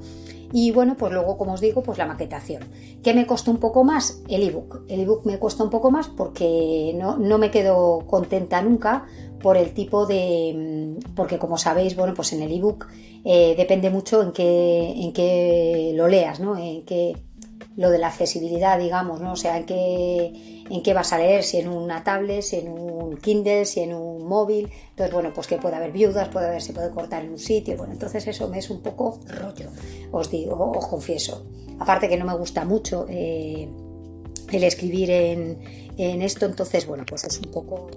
Y 0.52 0.70
bueno, 0.70 0.96
pues 0.96 1.12
luego, 1.12 1.36
como 1.36 1.54
os 1.54 1.60
digo, 1.60 1.82
pues 1.82 1.98
la 1.98 2.06
maquetación. 2.06 2.64
¿Qué 3.02 3.14
me 3.14 3.26
costó 3.26 3.50
un 3.50 3.58
poco 3.58 3.84
más? 3.84 4.22
El 4.28 4.42
ebook. 4.42 4.84
El 4.88 5.00
ebook 5.00 5.26
me 5.26 5.38
cuesta 5.38 5.64
un 5.64 5.70
poco 5.70 5.90
más 5.90 6.08
porque 6.08 6.92
no, 6.96 7.18
no 7.18 7.38
me 7.38 7.50
quedo 7.50 8.06
contenta 8.06 8.62
nunca 8.62 9.06
por 9.40 9.56
el 9.56 9.72
tipo 9.74 10.06
de... 10.06 10.96
Mm, 10.98 11.14
porque 11.14 11.38
como 11.38 11.58
sabéis, 11.58 11.96
bueno, 11.96 12.14
pues 12.14 12.32
en 12.32 12.42
el 12.42 12.52
ebook 12.52 12.86
eh, 13.24 13.54
depende 13.56 13.90
mucho 13.90 14.22
en 14.22 14.32
qué, 14.32 14.92
en 14.96 15.12
qué 15.12 15.92
lo 15.94 16.08
leas, 16.08 16.40
¿no? 16.40 16.56
En 16.56 16.84
qué, 16.84 17.16
lo 17.76 17.90
de 17.90 17.98
la 17.98 18.08
accesibilidad, 18.08 18.78
digamos, 18.78 19.20
¿no? 19.20 19.32
O 19.32 19.36
sea, 19.36 19.56
en 19.58 19.66
qué, 19.66 20.64
en 20.68 20.82
qué 20.82 20.94
vas 20.94 21.12
a 21.12 21.18
leer, 21.18 21.44
si 21.44 21.58
en 21.58 21.68
una 21.68 22.02
tablet, 22.02 22.42
si 22.42 22.56
en 22.56 22.68
un 22.68 23.18
Kindle, 23.18 23.66
si 23.66 23.80
en 23.80 23.94
un 23.94 24.26
móvil. 24.26 24.70
Entonces, 24.90 25.12
bueno, 25.12 25.32
pues 25.34 25.46
que 25.46 25.58
puede 25.58 25.76
haber 25.76 25.92
viudas, 25.92 26.28
puede 26.28 26.46
haber, 26.46 26.62
se 26.62 26.72
puede 26.72 26.90
cortar 26.90 27.24
en 27.24 27.30
un 27.30 27.38
sitio. 27.38 27.76
Bueno, 27.76 27.92
entonces 27.92 28.26
eso 28.26 28.48
me 28.48 28.58
es 28.58 28.70
un 28.70 28.80
poco 28.80 29.20
rollo, 29.26 29.68
os 30.10 30.30
digo, 30.30 30.72
os 30.74 30.86
confieso. 30.86 31.46
Aparte 31.78 32.08
que 32.08 32.16
no 32.16 32.24
me 32.24 32.34
gusta 32.34 32.64
mucho 32.64 33.06
eh, 33.10 33.68
el 34.50 34.64
escribir 34.64 35.10
en, 35.10 35.58
en 35.98 36.22
esto, 36.22 36.46
entonces, 36.46 36.86
bueno, 36.86 37.04
pues 37.06 37.24
es 37.24 37.38
un 37.38 37.50
poco 37.50 37.88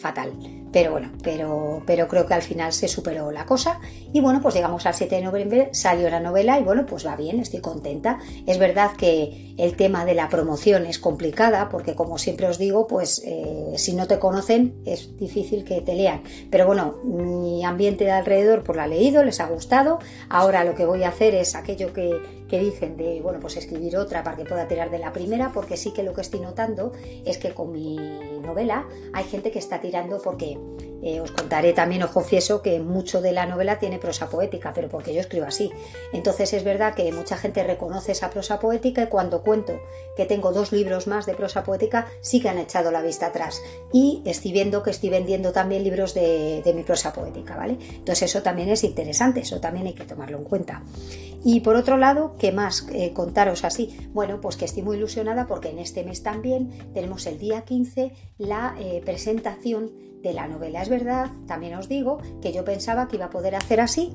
fatal. 0.00 0.32
Pero 0.72 0.92
bueno, 0.92 1.10
pero, 1.22 1.82
pero 1.84 2.06
creo 2.06 2.26
que 2.26 2.34
al 2.34 2.42
final 2.42 2.72
se 2.72 2.86
superó 2.86 3.32
la 3.32 3.44
cosa. 3.44 3.80
Y 4.12 4.20
bueno, 4.20 4.40
pues 4.40 4.54
llegamos 4.54 4.86
al 4.86 4.94
7 4.94 5.16
de 5.16 5.22
noviembre, 5.22 5.70
salió 5.72 6.08
la 6.10 6.20
novela 6.20 6.58
y 6.60 6.62
bueno, 6.62 6.86
pues 6.86 7.04
va 7.06 7.16
bien, 7.16 7.40
estoy 7.40 7.60
contenta. 7.60 8.20
Es 8.46 8.58
verdad 8.58 8.92
que 8.96 9.54
el 9.58 9.76
tema 9.76 10.04
de 10.04 10.14
la 10.14 10.28
promoción 10.28 10.86
es 10.86 10.98
complicada 10.98 11.68
porque 11.68 11.94
como 11.94 12.18
siempre 12.18 12.46
os 12.46 12.58
digo, 12.58 12.86
pues 12.86 13.20
eh, 13.24 13.72
si 13.76 13.94
no 13.94 14.06
te 14.06 14.18
conocen 14.18 14.76
es 14.86 15.16
difícil 15.16 15.64
que 15.64 15.80
te 15.80 15.94
lean. 15.94 16.22
Pero 16.50 16.66
bueno, 16.66 16.98
mi 17.04 17.64
ambiente 17.64 18.04
de 18.04 18.12
alrededor 18.12 18.62
pues 18.62 18.76
lo 18.76 18.82
ha 18.82 18.86
leído, 18.86 19.24
les 19.24 19.40
ha 19.40 19.46
gustado. 19.46 19.98
Ahora 20.28 20.64
lo 20.64 20.74
que 20.76 20.86
voy 20.86 21.02
a 21.02 21.08
hacer 21.08 21.34
es 21.34 21.56
aquello 21.56 21.92
que, 21.92 22.39
que 22.50 22.58
dicen 22.58 22.96
de, 22.96 23.20
bueno, 23.22 23.38
pues 23.38 23.56
escribir 23.56 23.96
otra 23.96 24.24
para 24.24 24.36
que 24.36 24.44
pueda 24.44 24.66
tirar 24.66 24.90
de 24.90 24.98
la 24.98 25.12
primera, 25.12 25.52
porque 25.52 25.76
sí 25.76 25.92
que 25.92 26.02
lo 26.02 26.12
que 26.12 26.20
estoy 26.20 26.40
notando 26.40 26.92
es 27.24 27.38
que 27.38 27.54
con 27.54 27.70
mi 27.70 27.96
novela 28.42 28.88
hay 29.12 29.24
gente 29.24 29.52
que 29.52 29.60
está 29.60 29.80
tirando 29.80 30.20
porque 30.20 30.58
Eh, 31.02 31.20
os 31.20 31.32
contaré 31.32 31.72
también, 31.72 32.02
os 32.02 32.10
confieso 32.10 32.62
que 32.62 32.80
mucho 32.80 33.20
de 33.20 33.32
la 33.32 33.46
novela 33.46 33.78
tiene 33.78 33.98
prosa 33.98 34.28
poética, 34.28 34.72
pero 34.74 34.88
porque 34.88 35.14
yo 35.14 35.20
escribo 35.20 35.46
así. 35.46 35.70
Entonces 36.12 36.52
es 36.52 36.64
verdad 36.64 36.94
que 36.94 37.10
mucha 37.12 37.36
gente 37.36 37.62
reconoce 37.64 38.12
esa 38.12 38.30
prosa 38.30 38.60
poética 38.60 39.02
y 39.02 39.06
cuando 39.06 39.42
cuento 39.42 39.80
que 40.16 40.26
tengo 40.26 40.52
dos 40.52 40.72
libros 40.72 41.06
más 41.06 41.26
de 41.26 41.34
prosa 41.34 41.64
poética, 41.64 42.06
sí 42.20 42.40
que 42.40 42.48
han 42.48 42.58
echado 42.58 42.90
la 42.90 43.02
vista 43.02 43.26
atrás. 43.26 43.62
Y 43.92 44.22
estoy 44.26 44.52
viendo 44.52 44.82
que 44.82 44.90
estoy 44.90 45.10
vendiendo 45.10 45.52
también 45.52 45.84
libros 45.84 46.14
de, 46.14 46.62
mi 46.74 46.82
prosa 46.82 47.12
poética, 47.12 47.56
¿vale? 47.56 47.78
Entonces 47.80 48.30
eso 48.30 48.42
también 48.42 48.68
es 48.68 48.84
interesante, 48.84 49.40
eso 49.40 49.60
también 49.60 49.86
hay 49.86 49.94
que 49.94 50.04
tomarlo 50.04 50.38
en 50.38 50.44
cuenta. 50.44 50.82
Y 51.42 51.60
por 51.60 51.74
otro 51.76 51.96
lado, 51.96 52.36
¿qué 52.38 52.52
más 52.52 52.86
eh, 52.92 53.12
contaros 53.12 53.64
así? 53.64 54.08
Bueno, 54.12 54.40
pues 54.40 54.56
que 54.56 54.66
estoy 54.66 54.82
muy 54.82 54.98
ilusionada 54.98 55.46
porque 55.46 55.70
en 55.70 55.78
este 55.78 56.04
mes 56.04 56.22
también 56.22 56.92
tenemos 56.92 57.26
el 57.26 57.38
día 57.38 57.62
15 57.62 58.12
la 58.38 58.76
eh, 58.78 59.00
presentación 59.04 59.90
de 60.22 60.32
la 60.32 60.48
novela. 60.48 60.82
Es 60.82 60.88
verdad, 60.88 61.30
también 61.46 61.74
os 61.74 61.88
digo, 61.88 62.18
que 62.40 62.52
yo 62.52 62.64
pensaba 62.64 63.08
que 63.08 63.16
iba 63.16 63.26
a 63.26 63.30
poder 63.30 63.54
hacer 63.54 63.80
así, 63.80 64.12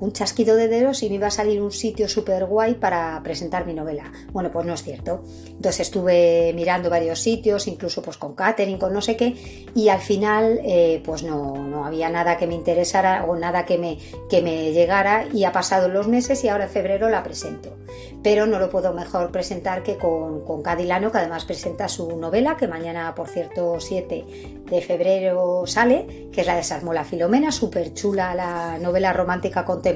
un 0.00 0.12
chasquido 0.12 0.56
de 0.56 0.68
dedos 0.68 1.02
y 1.02 1.08
me 1.08 1.16
iba 1.16 1.28
a 1.28 1.30
salir 1.30 1.60
un 1.62 1.70
sitio 1.70 2.08
súper 2.08 2.46
guay 2.46 2.74
para 2.74 3.20
presentar 3.22 3.66
mi 3.66 3.74
novela. 3.74 4.10
Bueno, 4.32 4.50
pues 4.50 4.66
no 4.66 4.74
es 4.74 4.82
cierto. 4.82 5.22
Entonces 5.46 5.80
estuve 5.80 6.52
mirando 6.54 6.90
varios 6.90 7.20
sitios, 7.20 7.68
incluso 7.68 8.02
pues 8.02 8.16
con 8.16 8.34
catering, 8.34 8.78
con 8.78 8.92
no 8.92 9.00
sé 9.00 9.16
qué, 9.16 9.36
y 9.74 9.88
al 9.88 10.00
final 10.00 10.60
eh, 10.64 11.02
pues 11.04 11.22
no, 11.22 11.54
no, 11.56 11.84
había 11.84 12.08
nada 12.08 12.36
que 12.36 12.46
me 12.46 12.54
interesara 12.54 13.24
o 13.24 13.36
nada 13.36 13.64
que 13.66 13.78
me, 13.78 13.98
que 14.28 14.42
me 14.42 14.72
llegara 14.72 15.26
y 15.32 15.44
ha 15.44 15.52
pasado 15.52 15.88
los 15.88 16.08
meses 16.08 16.42
y 16.44 16.48
ahora 16.48 16.64
en 16.64 16.70
febrero 16.70 17.08
la 17.08 17.22
presento. 17.22 17.76
Pero 18.22 18.46
no 18.46 18.58
lo 18.58 18.70
puedo 18.70 18.92
mejor 18.92 19.30
presentar 19.30 19.82
que 19.82 19.96
con, 19.96 20.44
con 20.44 20.62
Cadilano, 20.62 21.12
que 21.12 21.18
además 21.18 21.44
presenta 21.44 21.88
su 21.88 22.16
novela, 22.16 22.56
que 22.56 22.68
mañana, 22.68 23.14
por 23.14 23.28
cierto, 23.28 23.80
7 23.80 24.24
de 24.70 24.80
febrero 24.80 25.64
sale, 25.66 26.28
que 26.32 26.42
es 26.42 26.46
la 26.46 26.56
de 26.56 26.62
Sarmola 26.62 27.04
Filomena, 27.04 27.50
súper 27.50 27.92
chula 27.92 28.34
la 28.34 28.78
novela 28.78 29.12
romántica 29.12 29.64
contemporánea, 29.64 29.89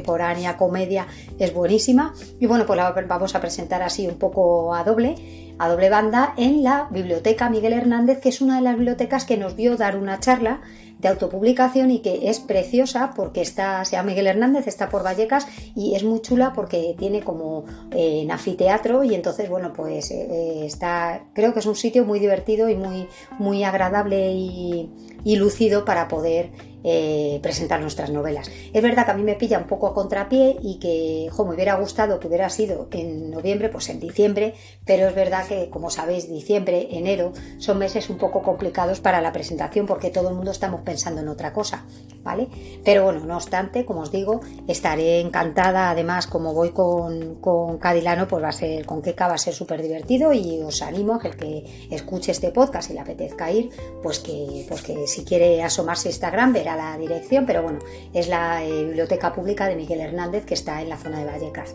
comedia, 0.57 1.07
es 1.39 1.55
buenísima. 1.55 2.15
Y 2.41 2.47
bueno, 2.47 2.67
pues 2.67 2.77
la 2.77 2.91
vamos 2.93 3.35
a 3.35 3.41
presentar 3.41 3.83
así 3.83 4.07
un 4.07 4.19
poco 4.19 4.75
a 4.75 4.85
doble, 4.85 5.55
a 5.59 5.69
doble 5.69 5.91
banda 5.91 6.35
en 6.37 6.63
la 6.63 6.89
Biblioteca 6.91 7.49
Miguel 7.51 7.73
Hernández, 7.73 8.21
que 8.21 8.29
es 8.29 8.41
una 8.41 8.57
de 8.57 8.63
las 8.63 8.75
bibliotecas 8.75 9.25
que 9.25 9.37
nos 9.37 9.57
vio 9.57 9.77
dar 9.77 9.97
una 9.97 10.21
charla 10.21 10.61
autopublicación 11.09 11.91
y 11.91 12.01
que 12.01 12.29
es 12.29 12.41
preciosa 12.41 13.13
porque 13.15 13.41
está, 13.41 13.85
se 13.85 13.93
llama 13.93 14.09
Miguel 14.11 14.27
Hernández, 14.27 14.67
está 14.67 14.89
por 14.89 15.05
Vallecas 15.05 15.47
y 15.75 15.95
es 15.95 16.05
muy 16.05 16.21
chula 16.21 16.53
porque 16.55 16.95
tiene 16.99 17.23
como 17.23 17.65
eh, 17.93 18.21
en 18.23 18.31
anfiteatro 18.31 19.05
y 19.05 19.15
entonces, 19.15 19.49
bueno, 19.49 19.73
pues 19.73 20.11
eh, 20.11 20.27
eh, 20.31 20.67
está, 20.67 21.25
creo 21.35 21.53
que 21.53 21.61
es 21.61 21.67
un 21.67 21.77
sitio 21.77 22.05
muy 22.05 22.19
divertido 22.19 22.69
y 22.69 22.77
muy, 22.77 23.09
muy 23.39 23.65
agradable 23.65 24.33
y, 24.33 24.91
y 25.25 25.37
lucido 25.37 25.85
para 25.85 26.09
poder 26.09 26.51
eh, 26.87 27.41
presentar 27.43 27.81
nuestras 27.81 28.11
novelas. 28.11 28.51
Es 28.75 28.83
verdad 28.83 29.07
que 29.07 29.13
a 29.13 29.15
mí 29.15 29.23
me 29.23 29.37
pilla 29.37 29.59
un 29.59 29.67
poco 29.67 29.87
a 29.87 29.95
contrapié 29.95 30.59
y 30.61 30.79
que 30.79 31.31
me 31.35 31.55
hubiera 31.55 31.77
gustado 31.77 32.21
que 32.21 32.29
hubiera 32.29 32.51
sido 32.51 32.89
en 32.91 33.31
noviembre, 33.31 33.71
pues 33.71 33.89
en 33.89 34.01
diciembre, 34.01 34.53
pero 34.85 35.09
es 35.09 35.15
verdad 35.15 35.47
que, 35.47 35.71
como 35.71 35.89
sabéis, 35.89 36.29
diciembre, 36.29 36.89
enero 36.91 37.33
son 37.57 37.79
meses 37.79 38.11
un 38.11 38.19
poco 38.19 38.43
complicados 38.43 39.01
para 39.01 39.23
la 39.23 39.33
presentación 39.33 39.87
porque 39.87 40.11
todo 40.11 40.29
el 40.29 40.35
mundo 40.35 40.51
estamos 40.51 40.83
pensando 40.95 41.23
en 41.23 41.29
otra 41.29 41.53
cosa, 41.53 41.85
¿vale? 42.23 42.47
Pero 42.85 43.03
bueno, 43.03 43.19
no 43.27 43.35
obstante, 43.35 43.85
como 43.85 44.03
os 44.03 44.13
digo, 44.13 44.41
estaré 44.69 45.19
encantada, 45.19 45.91
además, 45.91 46.29
como 46.29 46.55
voy 46.55 46.71
con, 46.71 47.41
con 47.41 47.79
Cadilano, 47.79 48.29
pues 48.29 48.45
va 48.45 48.51
a 48.51 48.53
ser, 48.53 48.87
con 48.87 49.03
Keka 49.03 49.27
va 49.27 49.35
a 49.35 49.39
ser 49.39 49.55
súper 49.55 49.83
divertido 49.83 50.33
y 50.33 50.63
os 50.63 50.83
animo 50.83 51.15
a 51.15 51.19
que 51.19 51.29
el 51.29 51.37
que 51.37 51.89
escuche 51.91 52.31
este 52.31 52.53
podcast 52.53 52.91
y 52.91 52.95
le 52.95 53.01
apetezca 53.01 53.51
ir, 53.51 53.71
pues 54.05 54.21
que, 54.21 54.65
pues 54.69 54.83
que 54.83 55.09
si 55.09 55.25
quiere 55.25 55.65
asomarse 55.65 56.09
a 56.09 56.13
Instagram 56.13 56.53
verá 56.53 56.77
la 56.77 56.97
dirección, 56.97 57.45
pero 57.45 57.65
bueno, 57.65 57.81
es 58.13 58.29
la 58.29 58.65
eh, 58.65 58.85
biblioteca 58.85 59.33
pública 59.33 59.67
de 59.67 59.75
Miguel 59.75 60.01
Hernández 60.01 60.47
que 60.47 60.55
está 60.55 60.81
en 60.81 60.91
la 60.91 60.97
zona 60.97 61.19
de 61.19 61.25
Vallecas. 61.25 61.75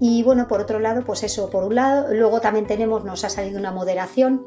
Y 0.00 0.22
bueno, 0.22 0.48
por 0.48 0.62
otro 0.62 0.78
lado, 0.78 1.04
pues 1.04 1.22
eso 1.24 1.50
por 1.50 1.64
un 1.64 1.74
lado, 1.74 2.14
luego 2.14 2.40
también 2.40 2.66
tenemos, 2.66 3.04
nos 3.04 3.22
ha 3.24 3.28
salido 3.28 3.58
una 3.58 3.70
moderación 3.70 4.46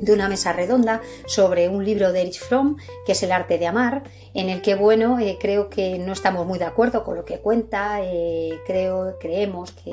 de 0.00 0.12
una 0.12 0.28
mesa 0.28 0.52
redonda 0.52 1.00
sobre 1.26 1.68
un 1.68 1.84
libro 1.84 2.12
de 2.12 2.22
Erich 2.22 2.40
Fromm, 2.40 2.76
que 3.06 3.12
es 3.12 3.22
El 3.22 3.32
arte 3.32 3.58
de 3.58 3.66
amar, 3.66 4.04
en 4.34 4.48
el 4.48 4.62
que, 4.62 4.74
bueno, 4.74 5.18
eh, 5.18 5.36
creo 5.40 5.68
que 5.68 5.98
no 5.98 6.12
estamos 6.12 6.46
muy 6.46 6.58
de 6.58 6.64
acuerdo 6.64 7.04
con 7.04 7.16
lo 7.16 7.24
que 7.24 7.38
cuenta, 7.38 8.00
eh, 8.02 8.58
creo, 8.66 9.16
creemos 9.18 9.72
que, 9.72 9.92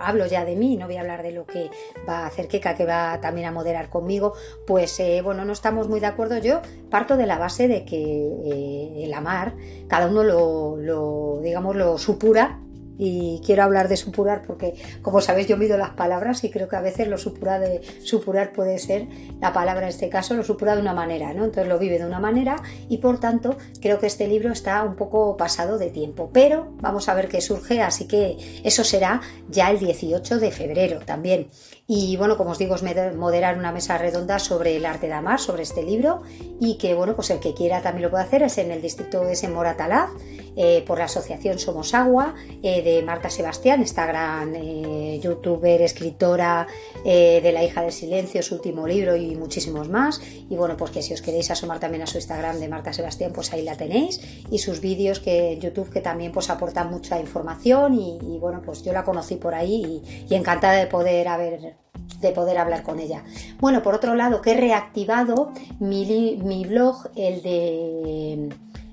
hablo 0.00 0.26
ya 0.26 0.44
de 0.44 0.56
mí, 0.56 0.76
no 0.76 0.86
voy 0.86 0.96
a 0.96 1.00
hablar 1.00 1.22
de 1.22 1.32
lo 1.32 1.46
que 1.46 1.70
va 2.08 2.20
a 2.20 2.26
hacer 2.26 2.48
Keka, 2.48 2.74
que 2.76 2.86
va 2.86 3.20
también 3.20 3.46
a 3.46 3.52
moderar 3.52 3.88
conmigo, 3.88 4.34
pues, 4.66 4.98
eh, 5.00 5.20
bueno, 5.22 5.44
no 5.44 5.52
estamos 5.52 5.88
muy 5.88 6.00
de 6.00 6.06
acuerdo. 6.06 6.38
Yo 6.38 6.60
parto 6.90 7.16
de 7.16 7.26
la 7.26 7.38
base 7.38 7.68
de 7.68 7.84
que 7.84 9.04
el 9.04 9.14
amar, 9.14 9.54
cada 9.88 10.06
uno 10.06 10.22
lo 10.24 11.40
digamos, 11.42 11.76
lo 11.76 11.98
supura 11.98 12.58
y 12.98 13.40
quiero 13.44 13.62
hablar 13.62 13.88
de 13.88 13.96
supurar 13.96 14.42
porque 14.46 14.74
como 15.02 15.20
sabéis 15.20 15.46
yo 15.46 15.56
mido 15.56 15.76
las 15.76 15.90
palabras 15.90 16.44
y 16.44 16.50
creo 16.50 16.68
que 16.68 16.76
a 16.76 16.80
veces 16.80 17.08
lo 17.08 17.18
supura 17.18 17.58
de 17.58 17.80
supurar 18.02 18.52
puede 18.52 18.78
ser 18.78 19.06
la 19.40 19.52
palabra 19.52 19.82
en 19.82 19.88
este 19.90 20.08
caso 20.08 20.34
lo 20.34 20.42
supura 20.42 20.74
de 20.74 20.80
una 20.80 20.94
manera 20.94 21.32
no 21.34 21.44
entonces 21.44 21.68
lo 21.68 21.78
vive 21.78 21.98
de 21.98 22.06
una 22.06 22.20
manera 22.20 22.56
y 22.88 22.98
por 22.98 23.18
tanto 23.20 23.56
creo 23.80 23.98
que 23.98 24.06
este 24.06 24.28
libro 24.28 24.52
está 24.52 24.82
un 24.84 24.96
poco 24.96 25.36
pasado 25.36 25.78
de 25.78 25.90
tiempo. 25.90 26.30
Pero 26.32 26.72
vamos 26.80 27.08
a 27.08 27.14
ver 27.14 27.28
qué 27.28 27.40
surge 27.40 27.82
así 27.82 28.06
que 28.06 28.36
eso 28.64 28.84
será 28.84 29.20
ya 29.48 29.70
el 29.70 29.78
18 29.78 30.38
de 30.38 30.50
febrero 30.50 31.00
también 31.00 31.48
y 31.88 32.16
bueno, 32.16 32.36
como 32.36 32.50
os 32.50 32.58
digo, 32.58 32.74
es 32.74 32.82
moderar 33.14 33.58
una 33.58 33.70
mesa 33.70 33.96
redonda 33.96 34.38
sobre 34.38 34.76
el 34.76 34.86
arte 34.86 35.06
de 35.06 35.12
amar, 35.12 35.38
sobre 35.38 35.62
este 35.62 35.82
libro, 35.82 36.22
y 36.60 36.78
que 36.78 36.94
bueno, 36.94 37.14
pues 37.14 37.30
el 37.30 37.38
que 37.38 37.54
quiera 37.54 37.82
también 37.82 38.02
lo 38.02 38.10
puede 38.10 38.24
hacer, 38.24 38.42
es 38.42 38.58
en 38.58 38.70
el 38.70 38.82
distrito 38.82 39.22
de 39.22 39.48
Moratalaz, 39.48 40.10
eh, 40.58 40.82
por 40.86 40.98
la 40.98 41.04
asociación 41.04 41.58
Somos 41.58 41.92
Agua, 41.92 42.34
eh, 42.62 42.82
de 42.82 43.02
Marta 43.02 43.28
Sebastián, 43.28 43.82
esta 43.82 44.06
gran 44.06 44.54
eh, 44.56 45.20
youtuber, 45.22 45.82
escritora 45.82 46.66
de 47.04 47.52
La 47.52 47.62
hija 47.62 47.82
del 47.82 47.92
silencio, 47.92 48.42
su 48.42 48.56
último 48.56 48.86
libro 48.86 49.14
y 49.14 49.36
muchísimos 49.36 49.88
más. 49.88 50.20
Y 50.50 50.56
bueno, 50.56 50.76
pues 50.76 50.90
que 50.90 51.02
si 51.02 51.14
os 51.14 51.22
queréis 51.22 51.50
asomar 51.52 51.78
también 51.78 52.02
a 52.02 52.06
su 52.06 52.16
Instagram 52.16 52.58
de 52.58 52.68
Marta 52.68 52.92
Sebastián, 52.92 53.32
pues 53.32 53.52
ahí 53.52 53.62
la 53.62 53.76
tenéis. 53.76 54.20
Y 54.50 54.58
sus 54.58 54.80
vídeos 54.80 55.20
que 55.20 55.52
en 55.52 55.60
YouTube 55.60 55.90
que 55.90 56.00
también 56.00 56.32
pues 56.32 56.50
aportan 56.50 56.90
mucha 56.90 57.20
información 57.20 57.94
y, 57.94 58.38
bueno, 58.40 58.60
pues 58.64 58.82
yo 58.82 58.92
la 58.92 59.04
conocí 59.04 59.36
por 59.36 59.54
ahí 59.54 60.02
y 60.28 60.34
encantada 60.34 60.74
de 60.74 60.86
poder 60.88 61.28
haber 61.28 61.75
de 62.20 62.32
poder 62.32 62.58
hablar 62.58 62.82
con 62.82 62.98
ella. 62.98 63.22
Bueno, 63.58 63.82
por 63.82 63.94
otro 63.94 64.14
lado, 64.14 64.40
que 64.42 64.52
he 64.52 64.56
reactivado 64.56 65.52
mi, 65.78 66.38
mi 66.42 66.64
blog, 66.64 67.10
el 67.16 67.42
de 67.42 68.48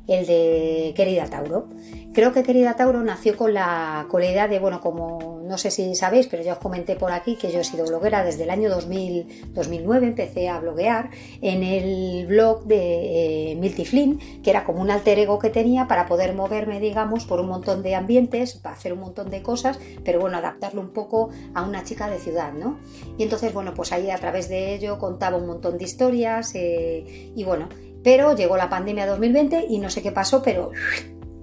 el 0.07 0.25
de 0.25 0.93
Querida 0.95 1.25
Tauro. 1.25 1.67
Creo 2.13 2.31
que 2.31 2.43
Querida 2.43 2.75
Tauro 2.75 3.01
nació 3.03 3.35
con 3.35 3.53
la, 3.53 4.05
con 4.09 4.21
idea 4.21 4.47
de, 4.47 4.59
bueno, 4.59 4.81
como 4.81 5.41
no 5.43 5.57
sé 5.57 5.71
si 5.71 5.95
sabéis, 5.95 6.27
pero 6.27 6.43
ya 6.43 6.53
os 6.53 6.59
comenté 6.59 6.95
por 6.95 7.11
aquí 7.11 7.35
que 7.35 7.51
yo 7.51 7.59
he 7.59 7.63
sido 7.63 7.85
bloguera 7.85 8.23
desde 8.23 8.43
el 8.43 8.49
año 8.49 8.69
2000, 8.69 9.51
2009, 9.53 10.07
empecé 10.07 10.47
a 10.47 10.59
bloguear 10.59 11.09
en 11.41 11.63
el 11.63 12.27
blog 12.27 12.65
de 12.65 13.51
eh, 13.51 13.55
Milty 13.55 13.85
Flynn, 13.85 14.19
que 14.41 14.49
era 14.49 14.63
como 14.63 14.81
un 14.81 14.91
alter 14.91 15.19
ego 15.19 15.39
que 15.39 15.49
tenía 15.49 15.87
para 15.87 16.05
poder 16.05 16.33
moverme, 16.33 16.79
digamos, 16.79 17.25
por 17.25 17.39
un 17.39 17.47
montón 17.47 17.83
de 17.83 17.95
ambientes, 17.95 18.55
para 18.55 18.75
hacer 18.75 18.93
un 18.93 18.99
montón 18.99 19.29
de 19.29 19.41
cosas, 19.41 19.79
pero 20.03 20.19
bueno, 20.19 20.37
adaptarlo 20.37 20.81
un 20.81 20.93
poco 20.93 21.29
a 21.53 21.63
una 21.63 21.83
chica 21.83 22.09
de 22.09 22.19
ciudad, 22.19 22.53
¿no? 22.53 22.79
Y 23.17 23.23
entonces, 23.23 23.53
bueno, 23.53 23.73
pues 23.73 23.91
ahí 23.91 24.09
a 24.09 24.17
través 24.17 24.49
de 24.49 24.75
ello 24.75 24.97
contaba 24.97 25.37
un 25.37 25.47
montón 25.47 25.77
de 25.77 25.83
historias 25.83 26.53
eh, 26.55 27.31
y 27.35 27.43
bueno, 27.43 27.69
pero 28.03 28.35
llegó 28.35 28.57
la 28.57 28.69
pandemia 28.69 29.07
2020 29.07 29.65
y 29.69 29.79
no 29.79 29.89
sé 29.89 30.01
qué 30.01 30.11
pasó, 30.11 30.41
pero 30.41 30.71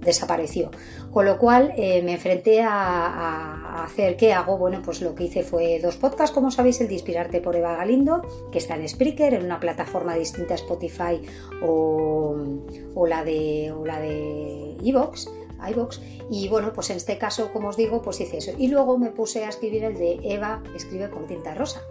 desapareció. 0.00 0.70
Con 1.10 1.24
lo 1.24 1.38
cual 1.38 1.72
eh, 1.76 2.02
me 2.02 2.12
enfrenté 2.12 2.62
a, 2.62 3.84
hacer 3.84 4.16
qué 4.16 4.32
hago. 4.32 4.58
Bueno, 4.58 4.80
pues 4.84 5.00
lo 5.00 5.14
que 5.14 5.24
hice 5.24 5.42
fue 5.42 5.80
dos 5.80 5.96
podcasts, 5.96 6.34
como 6.34 6.50
sabéis, 6.50 6.80
el 6.80 6.88
de 6.88 6.94
Inspirarte 6.94 7.40
por 7.40 7.56
Eva 7.56 7.76
Galindo, 7.76 8.22
que 8.52 8.58
está 8.58 8.76
en 8.76 8.88
Spreaker, 8.88 9.34
en 9.34 9.44
una 9.44 9.58
plataforma 9.60 10.14
distinta 10.14 10.54
a 10.54 10.56
Spotify 10.56 11.20
o, 11.62 12.36
la 13.06 13.24
de 13.24 13.72
o 13.72 13.84
la 13.84 14.00
de 14.00 14.76
iBox. 14.82 15.28
Y 16.30 16.48
bueno, 16.48 16.72
pues 16.72 16.90
en 16.90 16.96
este 16.96 17.18
caso, 17.18 17.52
como 17.52 17.68
os 17.68 17.76
digo, 17.76 18.02
pues 18.02 18.20
hice 18.20 18.38
eso. 18.38 18.52
Y 18.56 18.68
luego 18.68 18.98
me 18.98 19.10
puse 19.10 19.44
a 19.44 19.48
escribir 19.48 19.84
el 19.84 19.98
de 19.98 20.18
Eva 20.22 20.62
escribe 20.74 21.10
con 21.10 21.26
tinta 21.26 21.54
rosa. 21.54 21.82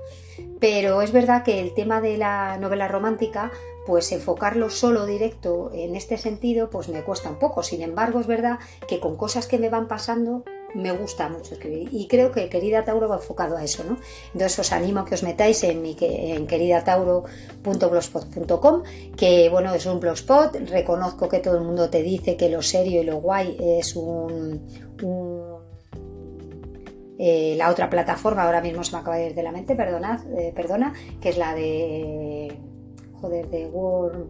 Pero 0.59 1.01
es 1.01 1.11
verdad 1.11 1.43
que 1.43 1.59
el 1.59 1.73
tema 1.73 2.01
de 2.01 2.17
la 2.17 2.57
novela 2.57 2.88
romántica, 2.88 3.51
pues 3.86 4.12
enfocarlo 4.12 4.69
solo 4.69 5.05
directo 5.05 5.71
en 5.74 5.95
este 5.95 6.17
sentido, 6.17 6.69
pues 6.69 6.89
me 6.89 7.03
cuesta 7.03 7.29
un 7.29 7.39
poco. 7.39 7.63
Sin 7.63 7.81
embargo, 7.81 8.19
es 8.19 8.27
verdad 8.27 8.59
que 8.88 9.00
con 9.00 9.17
cosas 9.17 9.48
que 9.48 9.57
me 9.57 9.69
van 9.69 9.88
pasando, 9.88 10.43
me 10.74 10.91
gusta 10.91 11.29
mucho 11.29 11.53
escribir 11.55 11.89
y 11.91 12.07
creo 12.07 12.31
que 12.31 12.48
Querida 12.50 12.86
Tauro 12.86 13.09
va 13.09 13.15
enfocado 13.15 13.57
a 13.57 13.63
eso, 13.63 13.83
¿no? 13.83 13.98
Entonces 14.33 14.59
os 14.59 14.71
animo 14.71 15.00
a 15.01 15.05
que 15.05 15.15
os 15.15 15.24
metáis 15.24 15.63
en, 15.63 15.81
mi, 15.81 15.98
en 16.00 16.45
queridatauro.blogspot.com 16.48 18.83
que 19.17 19.50
bueno, 19.50 19.74
es 19.74 19.88
un 19.88 20.00
blogspot, 20.00 20.55
reconozco 20.69 21.27
que 21.27 21.39
todo 21.39 21.57
el 21.57 21.63
mundo 21.63 21.89
te 21.89 22.03
dice 22.03 22.38
que 22.38 22.50
lo 22.50 22.62
serio 22.62 23.01
y 23.01 23.05
lo 23.05 23.17
guay 23.17 23.57
es 23.59 23.95
un, 23.95 24.63
eh, 27.17 27.55
la 27.57 27.69
otra 27.69 27.89
plataforma, 27.89 28.43
ahora 28.43 28.62
mismo 28.62 28.83
se 28.83 28.91
me 28.93 29.00
acaba 29.00 29.17
de 29.17 29.25
ir 29.27 29.36
de 29.36 29.43
la 29.43 29.51
mente, 29.51 29.75
perdonad, 29.75 30.25
eh, 30.38 30.53
perdona, 30.55 30.93
que 31.19 31.29
es 31.29 31.38
la 31.38 31.53
de 31.53 32.57
joder, 33.21 33.49
de 33.49 33.67
Word 33.67 34.27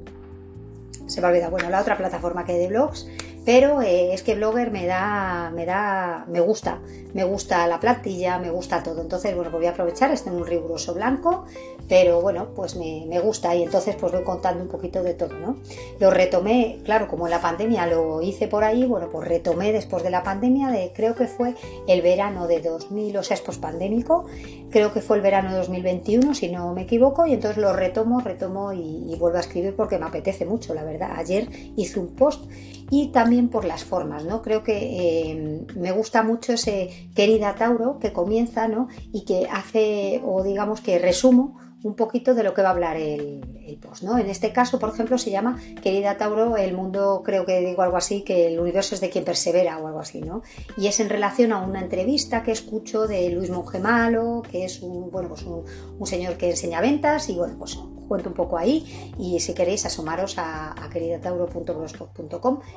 se 1.07 1.21
me 1.21 1.27
ha 1.27 1.29
olvidado. 1.29 1.51
Bueno, 1.51 1.69
la 1.69 1.81
otra 1.81 1.97
plataforma 1.97 2.45
que 2.45 2.53
hay 2.53 2.59
de 2.59 2.67
blogs, 2.67 3.07
pero 3.45 3.81
eh, 3.81 4.13
es 4.13 4.23
que 4.23 4.35
Blogger 4.35 4.71
me 4.71 4.85
da, 4.85 5.51
me 5.53 5.65
da, 5.65 6.25
me 6.27 6.39
gusta, 6.39 6.79
me 7.13 7.23
gusta 7.23 7.65
la 7.67 7.79
plantilla, 7.79 8.37
me 8.37 8.51
gusta 8.51 8.83
todo. 8.83 9.01
Entonces, 9.01 9.35
bueno, 9.35 9.49
pues 9.49 9.61
voy 9.61 9.67
a 9.67 9.71
aprovechar, 9.71 10.11
este 10.11 10.29
en 10.29 10.35
un 10.35 10.45
riguroso 10.45 10.93
blanco, 10.93 11.45
pero 11.87 12.21
bueno, 12.21 12.49
pues 12.55 12.75
me, 12.75 13.19
gusta 13.19 13.55
y 13.55 13.63
entonces 13.63 13.95
pues 13.95 14.13
voy 14.13 14.23
contando 14.23 14.63
un 14.63 14.69
poquito 14.69 15.01
de 15.01 15.15
todo, 15.15 15.33
¿no? 15.33 15.57
Lo 15.99 16.11
retomé, 16.11 16.79
claro, 16.85 17.07
como 17.07 17.25
en 17.25 17.31
la 17.31 17.41
pandemia 17.41 17.87
lo 17.87 18.21
hice 18.21 18.47
por 18.47 18.63
ahí, 18.63 18.85
bueno, 18.85 19.09
pues 19.11 19.27
retomé 19.27 19.73
después 19.73 20.03
de 20.03 20.11
la 20.11 20.21
pandemia, 20.21 20.69
de 20.69 20.93
creo 20.93 21.15
que 21.15 21.25
fue 21.25 21.55
el 21.87 22.01
verano 22.01 22.47
de 22.47 22.61
2000, 22.61 23.17
o 23.17 23.23
sea, 23.23 23.35
es 23.35 23.41
pospandémico, 23.41 24.25
creo 24.69 24.93
que 24.93 25.01
fue 25.01 25.17
el 25.17 25.23
verano 25.23 25.49
de 25.49 25.57
2021, 25.57 26.35
si 26.35 26.49
no 26.49 26.73
me 26.73 26.83
equivoco, 26.83 27.25
y 27.25 27.33
entonces 27.33 27.57
lo 27.57 27.73
retomo, 27.73 28.21
retomo 28.21 28.71
y 28.71 29.15
vuelvo 29.17 29.37
a 29.37 29.41
escribir 29.41 29.75
porque 29.75 29.97
me 29.97 30.05
apetece 30.05 30.45
mucho, 30.45 30.73
la 30.75 30.83
verdad. 30.83 31.13
Ayer 31.15 31.49
hice 31.75 31.99
un 31.99 32.15
post 32.15 32.45
y 32.89 33.07
también 33.11 33.49
por 33.49 33.65
las 33.65 33.83
formas, 33.83 34.25
¿no? 34.25 34.41
Creo 34.41 34.63
que 34.63 35.31
eh, 35.31 35.65
me 35.75 35.91
gusta 35.91 36.23
mucho 36.23 36.53
ese 36.53 37.09
querida 37.15 37.55
Tauro 37.55 37.99
que 37.99 38.13
comienza, 38.13 38.67
¿no? 38.67 38.87
Y 39.11 39.25
que 39.25 39.47
hace, 39.51 40.21
o 40.25 40.43
digamos 40.43 40.81
que 40.81 40.99
resumo 40.99 41.59
un 41.81 41.95
poquito 41.95 42.33
de 42.33 42.43
lo 42.43 42.53
que 42.53 42.61
va 42.61 42.69
a 42.69 42.71
hablar 42.71 42.97
el, 42.97 43.41
post, 43.81 44.03
¿no? 44.03 44.17
En 44.17 44.29
este 44.29 44.51
caso, 44.51 44.79
por 44.79 44.89
ejemplo, 44.89 45.17
se 45.17 45.31
llama 45.31 45.59
Querida 45.81 46.17
Tauro, 46.17 46.57
el 46.57 46.73
mundo, 46.73 47.21
creo 47.23 47.45
que 47.45 47.59
digo 47.61 47.83
algo 47.83 47.97
así, 47.97 48.23
que 48.23 48.47
el 48.47 48.59
universo 48.59 48.95
es 48.95 49.01
de 49.01 49.09
quien 49.09 49.23
persevera 49.23 49.77
o 49.77 49.87
algo 49.87 49.99
así, 49.99 50.21
¿no? 50.21 50.41
Y 50.75 50.87
es 50.87 50.99
en 50.99 51.07
relación 51.07 51.53
a 51.53 51.61
una 51.61 51.79
entrevista 51.79 52.43
que 52.43 52.51
escucho 52.51 53.07
de 53.07 53.29
Luis 53.29 53.49
Mongemalo, 53.49 54.41
que 54.51 54.65
es 54.65 54.81
un, 54.81 55.11
bueno, 55.11 55.29
pues 55.29 55.43
un, 55.43 55.63
un 55.97 56.07
señor 56.07 56.35
que 56.35 56.49
enseña 56.49 56.81
ventas 56.81 57.29
y, 57.29 57.35
bueno, 57.35 57.55
pues 57.57 57.77
cuento 58.09 58.27
un 58.27 58.35
poco 58.35 58.57
ahí 58.57 59.13
y 59.17 59.39
si 59.39 59.53
queréis 59.53 59.85
asomaros 59.85 60.37
a, 60.37 60.71
a 60.71 60.89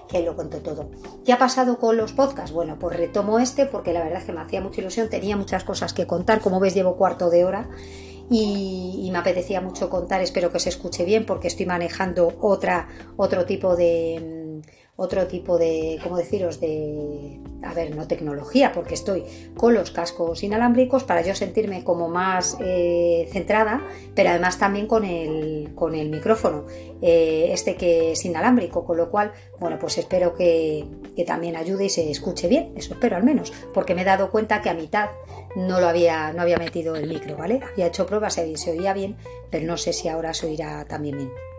que 0.08 0.18
ahí 0.18 0.24
lo 0.24 0.36
cuento 0.36 0.58
todo. 0.58 0.90
¿Qué 1.24 1.32
ha 1.32 1.38
pasado 1.38 1.78
con 1.78 1.96
los 1.96 2.12
podcasts? 2.12 2.52
Bueno, 2.52 2.78
pues 2.78 2.96
retomo 2.96 3.40
este 3.40 3.66
porque 3.66 3.92
la 3.92 4.04
verdad 4.04 4.20
es 4.20 4.24
que 4.24 4.32
me 4.32 4.40
hacía 4.40 4.60
mucha 4.60 4.80
ilusión, 4.80 5.08
tenía 5.08 5.36
muchas 5.36 5.64
cosas 5.64 5.92
que 5.92 6.06
contar, 6.06 6.40
como 6.40 6.60
ves 6.60 6.74
llevo 6.74 6.96
cuarto 6.96 7.30
de 7.30 7.44
hora 7.44 7.68
y, 8.30 9.00
y, 9.04 9.10
me 9.10 9.18
apetecía 9.18 9.60
mucho 9.60 9.90
contar, 9.90 10.20
espero 10.20 10.52
que 10.52 10.60
se 10.60 10.68
escuche 10.68 11.04
bien 11.04 11.26
porque 11.26 11.48
estoy 11.48 11.66
manejando 11.66 12.32
otra, 12.40 12.88
otro 13.16 13.44
tipo 13.44 13.74
de 13.74 14.41
otro 14.96 15.26
tipo 15.26 15.58
de, 15.58 15.98
¿cómo 16.02 16.16
deciros?, 16.16 16.60
de, 16.60 17.40
a 17.62 17.72
ver, 17.72 17.94
no 17.96 18.06
tecnología, 18.06 18.72
porque 18.72 18.94
estoy 18.94 19.24
con 19.56 19.72
los 19.74 19.90
cascos 19.90 20.42
inalámbricos 20.42 21.04
para 21.04 21.22
yo 21.22 21.34
sentirme 21.34 21.82
como 21.82 22.08
más 22.08 22.58
eh, 22.60 23.28
centrada, 23.32 23.82
pero 24.14 24.30
además 24.30 24.58
también 24.58 24.86
con 24.86 25.04
el, 25.04 25.72
con 25.74 25.94
el 25.94 26.10
micrófono, 26.10 26.66
eh, 27.00 27.48
este 27.52 27.76
que 27.76 28.12
es 28.12 28.24
inalámbrico, 28.24 28.84
con 28.84 28.96
lo 28.98 29.10
cual, 29.10 29.32
bueno, 29.58 29.78
pues 29.78 29.96
espero 29.98 30.34
que, 30.34 30.84
que, 31.16 31.24
también 31.24 31.56
ayude 31.56 31.86
y 31.86 31.88
se 31.88 32.10
escuche 32.10 32.48
bien, 32.48 32.72
eso 32.76 32.94
espero 32.94 33.16
al 33.16 33.24
menos, 33.24 33.52
porque 33.72 33.94
me 33.94 34.02
he 34.02 34.04
dado 34.06 34.30
cuenta 34.30 34.60
que 34.60 34.70
a 34.70 34.74
mitad 34.74 35.08
no 35.56 35.80
lo 35.80 35.88
había, 35.88 36.32
no 36.32 36.42
había 36.42 36.58
metido 36.58 36.96
el 36.96 37.08
micro, 37.08 37.36
¿vale? 37.36 37.60
Había 37.72 37.86
hecho 37.86 38.06
pruebas 38.06 38.38
y 38.38 38.56
se 38.56 38.72
oía 38.72 38.92
bien, 38.92 39.16
pero 39.50 39.66
no 39.66 39.76
sé 39.76 39.92
si 39.92 40.08
ahora 40.08 40.34
se 40.34 40.46
oirá 40.46 40.84
también 40.84 41.16
bien. 41.16 41.51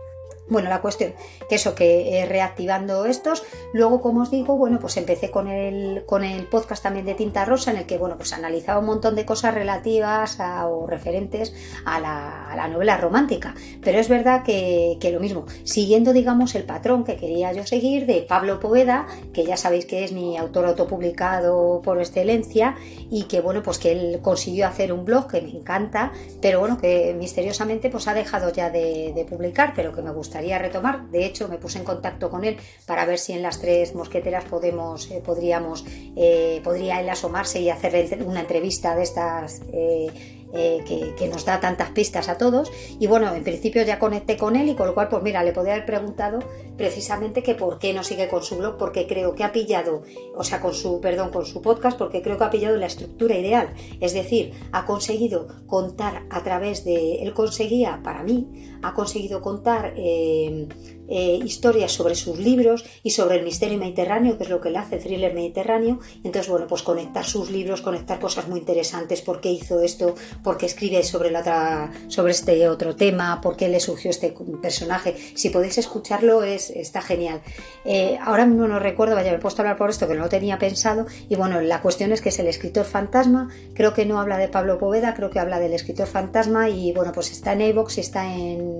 Bueno, 0.49 0.67
la 0.67 0.81
cuestión, 0.81 1.13
que 1.47 1.55
eso, 1.55 1.73
que 1.73 2.19
eh, 2.19 2.25
reactivando 2.25 3.05
estos, 3.05 3.43
luego, 3.73 4.01
como 4.01 4.23
os 4.23 4.31
digo, 4.31 4.57
bueno, 4.57 4.77
pues 4.77 4.97
empecé 4.97 5.31
con 5.31 5.47
el, 5.47 6.03
con 6.05 6.25
el 6.25 6.47
podcast 6.47 6.83
también 6.83 7.05
de 7.05 7.13
Tinta 7.13 7.45
Rosa, 7.45 7.71
en 7.71 7.77
el 7.77 7.85
que, 7.85 7.97
bueno, 7.97 8.17
pues 8.17 8.33
analizaba 8.33 8.79
un 8.79 8.87
montón 8.87 9.15
de 9.15 9.25
cosas 9.25 9.53
relativas 9.53 10.37
o 10.65 10.85
referentes 10.85 11.53
a 11.85 12.01
la, 12.01 12.53
la, 12.57 12.67
novela 12.67 12.97
romántica. 12.97 13.55
Pero 13.81 13.99
es 13.99 14.09
verdad 14.09 14.43
que, 14.43 14.97
que, 14.99 15.11
lo 15.11 15.21
mismo, 15.21 15.45
siguiendo, 15.63 16.11
digamos, 16.11 16.55
el 16.55 16.65
patrón 16.65 17.05
que 17.05 17.15
quería 17.15 17.53
yo 17.53 17.65
seguir 17.65 18.05
de 18.05 18.23
Pablo 18.23 18.59
Poveda, 18.59 19.07
que 19.31 19.45
ya 19.45 19.55
sabéis 19.55 19.85
que 19.85 20.03
es 20.03 20.11
mi 20.11 20.37
autor 20.37 20.65
autopublicado 20.65 21.81
por 21.81 21.99
excelencia, 21.99 22.75
y 23.09 23.23
que, 23.23 23.39
bueno, 23.39 23.63
pues 23.63 23.77
que 23.79 23.93
él 23.93 24.19
consiguió 24.21 24.67
hacer 24.67 24.91
un 24.91 25.05
blog 25.05 25.27
que 25.27 25.41
me 25.41 25.51
encanta, 25.51 26.11
pero 26.41 26.59
bueno, 26.59 26.77
que 26.77 27.15
misteriosamente 27.17 27.89
pues 27.89 28.09
ha 28.09 28.13
dejado 28.13 28.51
ya 28.51 28.69
de, 28.69 29.13
de 29.15 29.23
publicar, 29.23 29.71
pero 29.73 29.93
que 29.93 30.01
me 30.01 30.11
gusta 30.11 30.32
gustaría 30.33 30.57
retomar. 30.57 31.11
De 31.11 31.25
hecho, 31.25 31.47
me 31.47 31.59
puse 31.59 31.77
en 31.77 31.85
contacto 31.85 32.31
con 32.31 32.43
él 32.43 32.57
para 32.87 33.05
ver 33.05 33.19
si 33.19 33.33
en 33.33 33.43
las 33.43 33.61
tres 33.61 33.93
mosqueteras 33.93 34.45
podemos, 34.45 35.11
eh, 35.11 35.21
podríamos, 35.23 35.85
eh, 36.15 36.59
podría 36.63 36.99
él 36.99 37.09
asomarse 37.09 37.61
y 37.61 37.69
hacer 37.69 38.23
una 38.25 38.39
entrevista 38.39 38.95
de 38.95 39.03
estas 39.03 39.61
eh, 39.71 40.07
que, 40.53 41.15
que, 41.17 41.27
nos 41.27 41.45
da 41.45 41.59
tantas 41.59 41.91
pistas 41.91 42.29
a 42.29 42.37
todos. 42.37 42.71
Y 42.99 43.05
bueno, 43.05 43.33
en 43.33 43.43
principio 43.43 43.83
ya 43.83 43.99
conecté 43.99 44.37
con 44.37 44.55
él 44.55 44.69
y 44.69 44.75
con 44.75 44.87
lo 44.87 44.95
cual, 44.95 45.07
pues 45.07 45.21
mira, 45.21 45.43
le 45.43 45.51
podría 45.51 45.73
haber 45.73 45.85
preguntado 45.85 46.39
precisamente 46.77 47.43
que 47.43 47.55
por 47.55 47.79
qué 47.79 47.93
no 47.93 48.03
sigue 48.03 48.27
con 48.27 48.43
su 48.43 48.57
blog, 48.57 48.77
porque 48.77 49.07
creo 49.07 49.35
que 49.35 49.43
ha 49.43 49.51
pillado, 49.51 50.03
o 50.35 50.43
sea, 50.43 50.61
con 50.61 50.73
su, 50.73 50.99
perdón, 50.99 51.29
con 51.29 51.45
su 51.45 51.61
podcast, 51.61 51.97
porque 51.97 52.21
creo 52.21 52.37
que 52.37 52.43
ha 52.43 52.51
pillado 52.51 52.77
la 52.77 52.85
estructura 52.85 53.35
ideal. 53.35 53.73
Es 53.99 54.13
decir, 54.13 54.53
ha 54.71 54.85
conseguido 54.85 55.47
contar 55.65 56.23
a 56.29 56.43
través 56.43 56.85
de, 56.85 57.23
él 57.23 57.33
conseguía, 57.33 58.01
para 58.03 58.23
mí, 58.23 58.72
ha 58.83 58.93
conseguido 58.93 59.41
contar 59.41 59.93
eh, 59.97 60.67
eh, 61.09 61.39
historias 61.43 61.91
sobre 61.91 62.15
sus 62.15 62.39
libros 62.39 62.85
y 63.03 63.11
sobre 63.11 63.35
el 63.35 63.43
misterio 63.43 63.77
mediterráneo, 63.77 64.37
que 64.37 64.45
es 64.45 64.49
lo 64.49 64.61
que 64.61 64.69
le 64.69 64.77
hace 64.77 64.97
thriller 64.97 65.33
mediterráneo. 65.33 65.99
Entonces, 66.23 66.49
bueno, 66.49 66.65
pues 66.65 66.81
conectar 66.81 67.25
sus 67.25 67.51
libros, 67.51 67.81
conectar 67.81 68.19
cosas 68.19 68.47
muy 68.47 68.59
interesantes, 68.59 69.21
por 69.21 69.41
qué 69.41 69.51
hizo 69.51 69.81
esto, 69.81 70.15
por 70.43 70.57
qué 70.57 70.65
escribe 70.65 71.03
sobre, 71.03 71.29
la 71.29 71.41
otra, 71.41 71.91
sobre 72.07 72.31
este 72.31 72.69
otro 72.69 72.95
tema, 72.95 73.41
por 73.41 73.57
qué 73.57 73.67
le 73.67 73.79
surgió 73.79 74.09
este 74.09 74.33
personaje. 74.61 75.15
Si 75.35 75.49
podéis 75.49 75.77
escucharlo, 75.77 76.43
es, 76.43 76.69
está 76.69 77.01
genial. 77.01 77.41
Eh, 77.83 78.17
ahora 78.21 78.45
no 78.45 78.67
lo 78.67 78.79
recuerdo, 78.79 79.15
vaya, 79.15 79.31
me 79.31 79.37
he 79.37 79.41
puesto 79.41 79.61
a 79.61 79.65
hablar 79.65 79.77
por 79.77 79.89
esto 79.89 80.07
que 80.07 80.15
no 80.15 80.23
lo 80.23 80.29
tenía 80.29 80.57
pensado. 80.57 81.05
Y 81.27 81.35
bueno, 81.35 81.59
la 81.61 81.81
cuestión 81.81 82.11
es 82.11 82.21
que 82.21 82.29
es 82.29 82.39
el 82.39 82.47
escritor 82.47 82.85
fantasma. 82.85 83.49
Creo 83.73 83.93
que 83.93 84.05
no 84.05 84.19
habla 84.19 84.37
de 84.37 84.47
Pablo 84.47 84.77
Poveda, 84.77 85.13
creo 85.13 85.29
que 85.29 85.39
habla 85.39 85.59
del 85.59 85.73
escritor 85.73 86.07
fantasma. 86.07 86.69
Y 86.69 86.91
bueno, 86.93 87.11
pues 87.11 87.31
está 87.31 87.53
en 87.53 87.61
iVoox 87.61 87.97
y 87.97 88.01
está 88.01 88.33
en, 88.33 88.72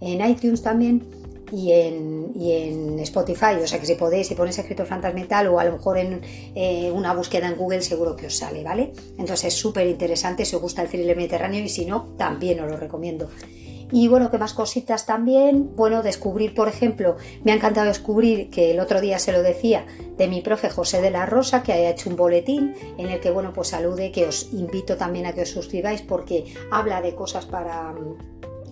en 0.00 0.28
iTunes 0.28 0.62
también 0.62 1.04
y 1.52 1.72
en, 1.72 2.32
y 2.34 2.52
en, 2.52 2.98
Spotify. 3.00 3.56
O 3.62 3.66
sea 3.66 3.80
que 3.80 3.86
si 3.86 3.94
podéis, 3.94 4.28
si 4.28 4.34
ponéis 4.34 4.58
escritor 4.58 4.86
fantasmental 4.86 5.48
o 5.48 5.58
a 5.58 5.64
lo 5.64 5.72
mejor 5.72 5.98
en 5.98 6.20
eh, 6.54 6.90
una 6.92 7.14
búsqueda 7.14 7.48
en 7.48 7.56
Google, 7.56 7.82
seguro 7.82 8.16
que 8.16 8.26
os 8.26 8.36
sale, 8.36 8.62
¿vale? 8.62 8.92
Entonces 9.18 9.44
es 9.46 9.54
súper 9.54 9.86
interesante 9.86 10.44
si 10.44 10.56
os 10.56 10.62
gusta 10.62 10.82
el 10.82 10.88
thriller 10.88 11.16
mediterráneo 11.16 11.64
y 11.64 11.68
si 11.68 11.86
no, 11.86 12.14
también 12.16 12.60
os 12.60 12.70
lo 12.70 12.76
recomiendo. 12.76 13.28
Y 13.92 14.06
bueno, 14.06 14.30
¿qué 14.30 14.38
más 14.38 14.54
cositas 14.54 15.04
también? 15.04 15.74
Bueno, 15.74 16.02
descubrir, 16.02 16.54
por 16.54 16.68
ejemplo, 16.68 17.16
me 17.42 17.50
ha 17.50 17.56
encantado 17.56 17.88
descubrir 17.88 18.48
que 18.48 18.70
el 18.70 18.78
otro 18.78 19.00
día 19.00 19.18
se 19.18 19.32
lo 19.32 19.42
decía 19.42 19.84
de 20.16 20.28
mi 20.28 20.42
profe 20.42 20.70
José 20.70 21.00
de 21.00 21.10
la 21.10 21.26
Rosa, 21.26 21.64
que 21.64 21.72
haya 21.72 21.90
hecho 21.90 22.08
un 22.08 22.14
boletín 22.14 22.74
en 22.98 23.08
el 23.08 23.18
que, 23.18 23.30
bueno, 23.30 23.52
pues 23.52 23.68
salude, 23.68 24.12
que 24.12 24.26
os 24.26 24.52
invito 24.52 24.96
también 24.96 25.26
a 25.26 25.32
que 25.32 25.42
os 25.42 25.50
suscribáis 25.50 26.02
porque 26.02 26.54
habla 26.70 27.02
de 27.02 27.16
cosas 27.16 27.46
para 27.46 27.92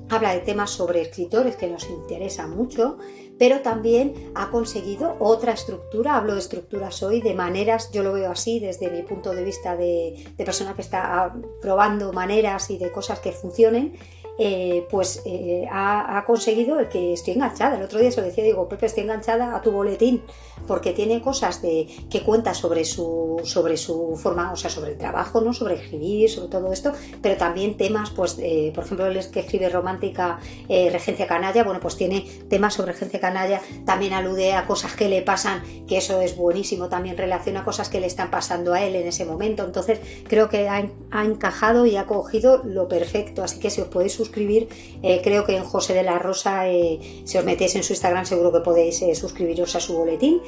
habla 0.09 0.33
de 0.33 0.41
temas 0.41 0.71
sobre 0.71 1.03
escritores 1.03 1.57
que 1.57 1.69
nos 1.69 1.89
interesan 1.89 2.57
mucho, 2.57 2.99
pero 3.39 3.61
también 3.61 4.33
ha 4.35 4.51
conseguido 4.51 5.17
otra 5.21 5.53
estructura, 5.53 6.17
hablo 6.17 6.35
de 6.35 6.41
estructuras 6.41 7.03
hoy, 7.03 7.21
de 7.21 7.35
maneras, 7.35 7.91
yo 7.93 8.03
lo 8.03 8.13
veo 8.13 8.31
así 8.31 8.59
desde 8.59 8.91
mi 8.91 9.03
punto 9.03 9.33
de 9.33 9.45
vista 9.45 9.77
de, 9.77 10.27
de 10.37 10.45
persona 10.45 10.75
que 10.75 10.83
está 10.83 11.35
probando 11.61 12.13
maneras 12.13 12.71
y 12.71 12.79
de 12.79 12.91
cosas 12.91 13.21
que 13.21 13.33
funcionen, 13.33 13.95
eh, 14.41 14.87
pues 14.89 15.23
eh, 15.25 15.67
ha, 15.71 16.23
conseguido 16.25 16.79
el 16.79 16.89
que 16.89 17.13
estoy 17.13 17.35
enganchada. 17.35 17.77
El 17.77 17.83
otro 17.83 17.99
día 17.99 18.13
se 18.13 18.21
lo 18.21 18.27
decía, 18.27 18.45
digo, 18.45 18.69
Pepe, 18.69 18.87
estoy 18.87 19.03
enganchada 19.03 19.57
a 19.57 19.63
tu 19.63 19.73
boletín, 19.73 20.23
porque 20.67 20.93
tiene 20.93 21.21
cosas 21.21 21.61
de, 21.61 21.89
que 22.09 22.23
cuenta 22.23 22.55
sobre 22.55 22.85
su, 22.85 23.41
sobre 23.43 23.77
su 23.77 24.17
forma, 24.17 24.53
o 24.53 24.57
sea, 24.57 24.71
sobre 24.71 24.93
el 24.93 24.99
trabajo, 24.99 25.41
¿no? 25.41 25.53
sobre 25.53 25.75
escribir, 25.75 26.31
sobre 26.31 26.49
todo 26.49 26.73
esto, 26.73 26.93
pero 27.21 27.37
también 27.37 27.77
temas, 27.77 28.11
pues, 28.11 28.39
eh, 28.41 28.71
por 28.75 28.85
ejemplo, 28.85 29.07
es 29.09 29.27
que 29.27 29.41
escribe 29.41 29.69
romántica 29.69 30.39
Regencia 30.69 31.27
Canalla, 31.27 31.65
bueno, 31.65 31.81
pues 31.81 31.97
tiene 31.97 32.21
temas 32.49 32.75
sobre 32.75 32.93
Regencia 32.93 33.21
Canalla, 33.21 33.61
también 33.85 34.13
alude 34.13 34.53
a 34.53 34.67
cosas 34.67 34.95
que 34.95 35.09
le 35.09 35.23
pasan, 35.23 35.63
que 35.87 35.99
eso 35.99 36.21
es 36.21 36.37
buenísimo, 36.37 36.89
también 36.89 37.17
relaciona 37.17 37.65
cosas 37.65 37.89
que 37.89 38.01
le 38.01 38.07
están 38.07 38.31
pasando 38.31 38.75
a 38.75 38.83
él 38.83 38.95
en 38.95 39.07
ese 39.07 39.25
momento, 39.25 39.65
entonces 39.65 40.01
creo 40.29 40.49
que 40.49 40.69
ha, 40.69 40.89
encajado 41.25 41.87
y 41.87 41.97
ha 41.97 42.07
cogido 42.07 42.63
lo 42.65 42.89
perfecto, 42.89 43.43
así 43.43 43.59
que 43.59 43.71
si 43.71 43.81
os 43.81 43.89
podéis 43.89 44.21
eh, 44.35 45.21
creo 45.23 45.45
que 45.45 45.57
en 45.57 45.65
José 45.65 45.95
de 45.95 46.03
la 46.03 46.19
Rosa, 46.19 46.69
eh, 46.69 46.99
si 47.25 47.39
os 47.39 47.45
metéis 47.45 47.75
en 47.77 47.83
su 47.83 47.93
Instagram 47.93 48.25
seguro 48.25 48.53
que 48.53 48.61
podéis 48.61 49.01
eh, 49.03 49.15
suscribiros 49.15 49.75
a 49.77 49.81
su 49.81 49.97
boletín 49.97 50.41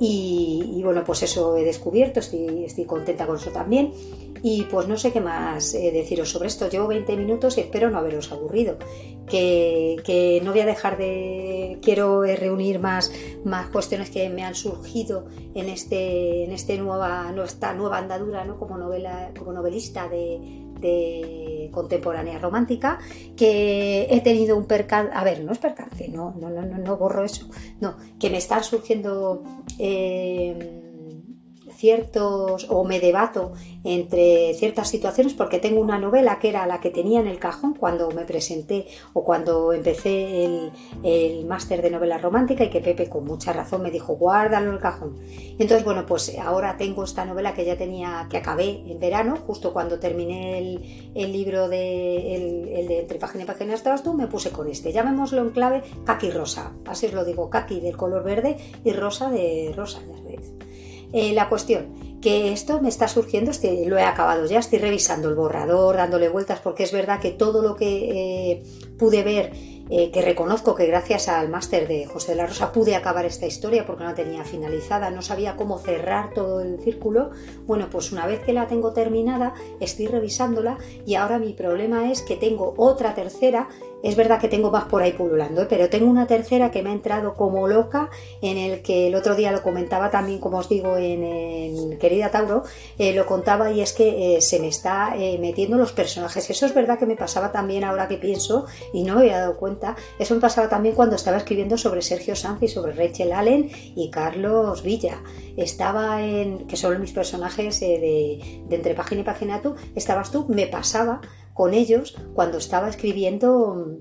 y, 0.00 0.80
bueno, 0.84 1.02
pues 1.04 1.22
eso 1.22 1.56
he 1.56 1.64
descubierto, 1.64 2.20
estoy, 2.20 2.84
contenta 2.86 3.26
con 3.26 3.36
eso 3.36 3.50
también 3.50 3.92
y 4.42 4.62
pues 4.64 4.86
no 4.86 4.96
sé 4.96 5.10
qué 5.12 5.20
más 5.20 5.72
deciros 5.72 6.30
sobre 6.30 6.46
esto. 6.46 6.68
Llevo 6.68 6.86
20 6.86 7.16
minutos 7.16 7.58
y 7.58 7.62
espero 7.62 7.90
no 7.90 7.98
haberos 7.98 8.30
aburrido. 8.30 8.78
Que, 9.28 10.40
no 10.44 10.52
voy 10.52 10.60
a 10.60 10.66
dejar 10.66 10.96
de. 10.96 11.78
Quiero 11.82 12.22
reunir 12.22 12.78
más, 12.78 13.12
más 13.44 13.68
cuestiones 13.70 14.10
que 14.10 14.28
me 14.30 14.44
han 14.44 14.54
surgido 14.54 15.26
en, 15.56 15.68
este, 15.68 16.44
en 16.44 16.52
este 16.52 16.78
nueva, 16.78 17.34
esta 17.44 17.74
nueva 17.74 17.98
andadura 17.98 18.44
¿no? 18.44 18.58
como, 18.58 18.78
novela, 18.78 19.32
como 19.36 19.52
novelista 19.52 20.08
de, 20.08 20.67
de 20.80 21.70
contemporánea 21.72 22.38
romántica, 22.38 22.98
que 23.36 24.06
he 24.10 24.20
tenido 24.20 24.56
un 24.56 24.66
percance, 24.66 25.12
a 25.14 25.24
ver, 25.24 25.44
no 25.44 25.52
es 25.52 25.58
percance, 25.58 26.08
no, 26.08 26.34
no, 26.38 26.50
no, 26.50 26.62
no, 26.62 26.96
borro 26.96 27.24
eso, 27.24 27.48
no, 27.80 27.96
que 28.18 28.30
me 28.30 28.38
están 28.38 28.64
surgiendo... 28.64 29.42
Eh, 29.78 30.84
ciertos 31.78 32.66
o 32.68 32.84
me 32.84 32.98
debato 32.98 33.52
entre 33.84 34.52
ciertas 34.54 34.88
situaciones 34.88 35.32
porque 35.34 35.60
tengo 35.60 35.80
una 35.80 35.98
novela 35.98 36.40
que 36.40 36.48
era 36.48 36.66
la 36.66 36.80
que 36.80 36.90
tenía 36.90 37.20
en 37.20 37.28
el 37.28 37.38
cajón 37.38 37.74
cuando 37.74 38.10
me 38.10 38.24
presenté 38.24 38.88
o 39.12 39.22
cuando 39.22 39.72
empecé 39.72 40.44
el, 40.44 40.72
el 41.04 41.46
máster 41.46 41.80
de 41.80 41.90
novela 41.90 42.18
romántica 42.18 42.64
y 42.64 42.70
que 42.70 42.80
Pepe 42.80 43.08
con 43.08 43.24
mucha 43.24 43.52
razón 43.52 43.82
me 43.82 43.92
dijo 43.92 44.16
guárdalo 44.16 44.68
en 44.68 44.74
el 44.74 44.80
cajón. 44.80 45.16
entonces 45.58 45.84
bueno 45.84 46.04
pues 46.04 46.36
ahora 46.38 46.76
tengo 46.76 47.04
esta 47.04 47.24
novela 47.24 47.54
que 47.54 47.64
ya 47.64 47.76
tenía 47.76 48.26
que 48.28 48.38
acabé 48.38 48.82
en 48.86 48.98
verano 48.98 49.36
justo 49.46 49.72
cuando 49.72 50.00
terminé 50.00 50.58
el, 50.58 51.12
el 51.14 51.32
libro 51.32 51.68
de 51.68 52.34
el, 52.34 52.88
de 52.88 53.00
entre 53.00 53.18
página 53.20 53.44
y 53.44 53.46
página 53.46 53.74
estabas 53.74 54.02
tú 54.02 54.14
me 54.14 54.26
puse 54.26 54.50
con 54.50 54.68
este. 54.68 54.92
Llamémoslo 54.92 55.42
en 55.42 55.50
clave 55.50 55.82
kaki 56.04 56.30
rosa. 56.30 56.72
Así 56.86 57.06
os 57.06 57.12
lo 57.12 57.24
digo 57.24 57.48
kaki 57.50 57.80
del 57.80 57.96
color 57.96 58.24
verde 58.24 58.56
y 58.84 58.92
rosa 58.92 59.30
de 59.30 59.72
rosa 59.76 60.00
ya 60.08 60.22
veis 60.24 60.52
eh, 61.12 61.32
la 61.32 61.48
cuestión, 61.48 62.18
que 62.20 62.52
esto 62.52 62.80
me 62.80 62.88
está 62.88 63.08
surgiendo, 63.08 63.50
este, 63.50 63.86
lo 63.86 63.96
he 63.96 64.02
acabado 64.02 64.46
ya, 64.46 64.58
estoy 64.58 64.78
revisando 64.78 65.28
el 65.28 65.34
borrador, 65.34 65.96
dándole 65.96 66.28
vueltas, 66.28 66.60
porque 66.60 66.82
es 66.82 66.92
verdad 66.92 67.20
que 67.20 67.30
todo 67.30 67.62
lo 67.62 67.76
que 67.76 68.52
eh, 68.52 68.62
pude 68.98 69.22
ver 69.22 69.52
eh, 69.90 70.10
que 70.10 70.20
reconozco 70.20 70.74
que 70.74 70.86
gracias 70.86 71.28
al 71.28 71.48
máster 71.48 71.88
de 71.88 72.04
José 72.04 72.32
de 72.32 72.36
la 72.36 72.46
Rosa 72.46 72.72
pude 72.72 72.94
acabar 72.94 73.24
esta 73.24 73.46
historia 73.46 73.86
porque 73.86 74.04
no 74.04 74.10
la 74.10 74.14
tenía 74.14 74.44
finalizada, 74.44 75.10
no 75.10 75.22
sabía 75.22 75.56
cómo 75.56 75.78
cerrar 75.78 76.34
todo 76.34 76.60
el 76.60 76.78
círculo. 76.80 77.30
Bueno, 77.66 77.88
pues 77.90 78.12
una 78.12 78.26
vez 78.26 78.40
que 78.40 78.52
la 78.52 78.66
tengo 78.66 78.92
terminada, 78.92 79.54
estoy 79.80 80.06
revisándola 80.06 80.76
y 81.06 81.14
ahora 81.14 81.38
mi 81.38 81.54
problema 81.54 82.10
es 82.10 82.20
que 82.20 82.36
tengo 82.36 82.74
otra 82.76 83.14
tercera 83.14 83.68
es 84.02 84.16
verdad 84.16 84.40
que 84.40 84.48
tengo 84.48 84.70
más 84.70 84.84
por 84.84 85.02
ahí 85.02 85.12
pululando, 85.12 85.62
¿eh? 85.62 85.66
pero 85.68 85.88
tengo 85.88 86.10
una 86.10 86.26
tercera 86.26 86.70
que 86.70 86.82
me 86.82 86.90
ha 86.90 86.92
entrado 86.92 87.34
como 87.34 87.68
loca, 87.68 88.10
en 88.42 88.56
el 88.56 88.82
que 88.82 89.08
el 89.08 89.14
otro 89.14 89.34
día 89.34 89.52
lo 89.52 89.62
comentaba 89.62 90.10
también, 90.10 90.38
como 90.38 90.58
os 90.58 90.68
digo, 90.68 90.96
en, 90.96 91.98
Querida 91.98 92.30
Tauro, 92.30 92.62
eh, 92.98 93.12
lo 93.12 93.26
contaba 93.26 93.70
y 93.72 93.80
es 93.80 93.92
que 93.92 94.38
se 94.40 94.60
me 94.60 94.68
está 94.68 95.14
metiendo 95.40 95.76
los 95.76 95.92
personajes. 95.92 96.48
Eso 96.48 96.66
es 96.66 96.74
verdad 96.74 96.98
que 96.98 97.06
me 97.06 97.16
pasaba 97.16 97.50
también 97.50 97.84
ahora 97.84 98.08
que 98.08 98.16
pienso 98.16 98.66
y 98.92 99.02
no 99.02 99.14
me 99.14 99.22
había 99.22 99.40
dado 99.40 99.56
cuenta 99.56 99.96
eso 100.18 100.34
me 100.34 100.40
pasaba 100.40 100.68
también 100.68 100.94
cuando 100.94 101.16
estaba 101.16 101.36
escribiendo 101.36 101.76
sobre 101.76 102.02
Sergio 102.02 102.34
Sanz 102.34 102.62
y 102.62 102.68
sobre 102.68 102.92
Rachel 102.92 103.32
Allen 103.32 103.70
y 103.94 104.10
Carlos 104.10 104.82
Villa. 104.82 105.22
Estaba 105.56 106.22
en, 106.22 106.66
que 106.66 106.76
son 106.76 107.00
mis 107.00 107.12
personajes 107.12 107.80
eh, 107.82 107.86
de, 107.86 108.62
de 108.68 108.76
entre 108.76 108.94
página 108.94 109.22
y 109.22 109.24
página 109.24 109.62
tú, 109.62 109.74
estabas 109.94 110.30
tú, 110.30 110.46
me 110.48 110.66
pasaba 110.66 111.20
con 111.58 111.74
ellos 111.74 112.14
cuando 112.34 112.56
estaba 112.58 112.88
escribiendo 112.88 113.98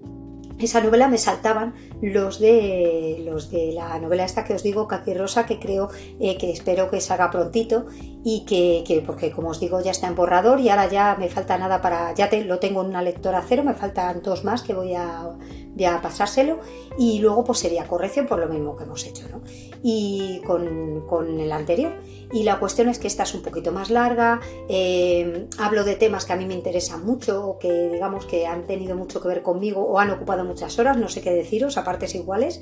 esa 0.59 0.79
novela 0.79 1.07
me 1.07 1.17
saltaban 1.17 1.73
los 2.01 2.39
de 2.39 3.23
los 3.25 3.49
de 3.49 3.71
la 3.71 3.97
novela 3.99 4.25
esta 4.25 4.43
que 4.43 4.53
os 4.53 4.61
digo, 4.61 4.87
Kaki 4.87 5.15
Rosa, 5.15 5.47
que 5.47 5.59
creo 5.59 5.89
eh, 6.19 6.37
que 6.37 6.51
espero 6.51 6.91
que 6.91 7.01
salga 7.01 7.31
prontito 7.31 7.87
y 8.23 8.45
que, 8.45 9.03
porque 9.07 9.31
como 9.31 9.49
os 9.49 9.59
digo 9.59 9.81
ya 9.81 9.89
está 9.89 10.07
en 10.07 10.15
borrador 10.15 10.59
y 10.59 10.69
ahora 10.69 10.87
ya 10.87 11.15
me 11.17 11.29
falta 11.29 11.57
nada 11.57 11.81
para, 11.81 12.13
ya 12.13 12.29
te, 12.29 12.45
lo 12.45 12.59
tengo 12.59 12.81
en 12.81 12.89
una 12.89 13.01
lectora 13.01 13.43
cero, 13.47 13.63
me 13.63 13.73
faltan 13.73 14.21
dos 14.21 14.43
más 14.43 14.61
que 14.61 14.75
voy 14.75 14.93
a, 14.93 15.31
a 15.85 16.01
pasárselo 16.01 16.59
y 16.97 17.19
luego 17.19 17.43
pues 17.43 17.59
sería 17.59 17.87
corrección 17.87 18.25
por 18.25 18.39
lo 18.39 18.47
mismo 18.47 18.75
que 18.75 18.83
hemos 18.83 19.05
hecho, 19.05 19.27
¿no? 19.29 19.41
Y 19.83 20.41
con, 20.45 21.05
con 21.07 21.39
el 21.39 21.51
anterior. 21.51 21.93
Y 22.33 22.43
la 22.43 22.59
cuestión 22.59 22.89
es 22.89 22.99
que 22.99 23.07
esta 23.07 23.23
es 23.23 23.33
un 23.33 23.41
poquito 23.41 23.71
más 23.71 23.89
larga, 23.89 24.41
eh, 24.67 25.47
hablo 25.59 25.85
de 25.85 25.95
temas 25.95 26.25
que 26.25 26.33
a 26.33 26.35
mí 26.35 26.45
me 26.45 26.55
interesan 26.55 27.05
mucho 27.05 27.47
o 27.47 27.59
que 27.59 27.89
digamos 27.89 28.25
que 28.25 28.45
han 28.45 28.65
tenido 28.65 28.97
mucho 28.97 29.21
que 29.21 29.29
ver 29.29 29.41
conmigo 29.41 29.81
o 29.81 29.99
han 29.99 30.11
ocupado 30.11 30.43
muchas 30.43 30.77
horas, 30.77 30.97
no 30.97 31.07
sé 31.07 31.21
qué 31.21 31.31
deciros, 31.31 31.77
a 31.77 31.85
partes 31.85 32.15
iguales, 32.15 32.59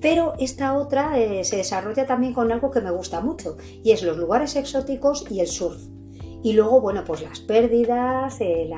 pero 0.00 0.34
esta 0.38 0.76
otra 0.76 1.18
eh, 1.18 1.44
se 1.44 1.56
desarrolla 1.56 2.04
también 2.06 2.34
con 2.34 2.50
algo 2.50 2.70
que 2.70 2.80
me 2.80 2.90
gusta 2.90 3.20
mucho 3.20 3.56
y 3.84 3.92
es 3.92 4.02
los 4.02 4.16
lugares 4.16 4.56
exóticos 4.56 5.24
y 5.30 5.40
el 5.40 5.46
surf. 5.46 5.80
Y 6.42 6.52
luego, 6.52 6.80
bueno, 6.80 7.02
pues 7.04 7.22
las 7.22 7.40
pérdidas, 7.40 8.40
eh, 8.40 8.68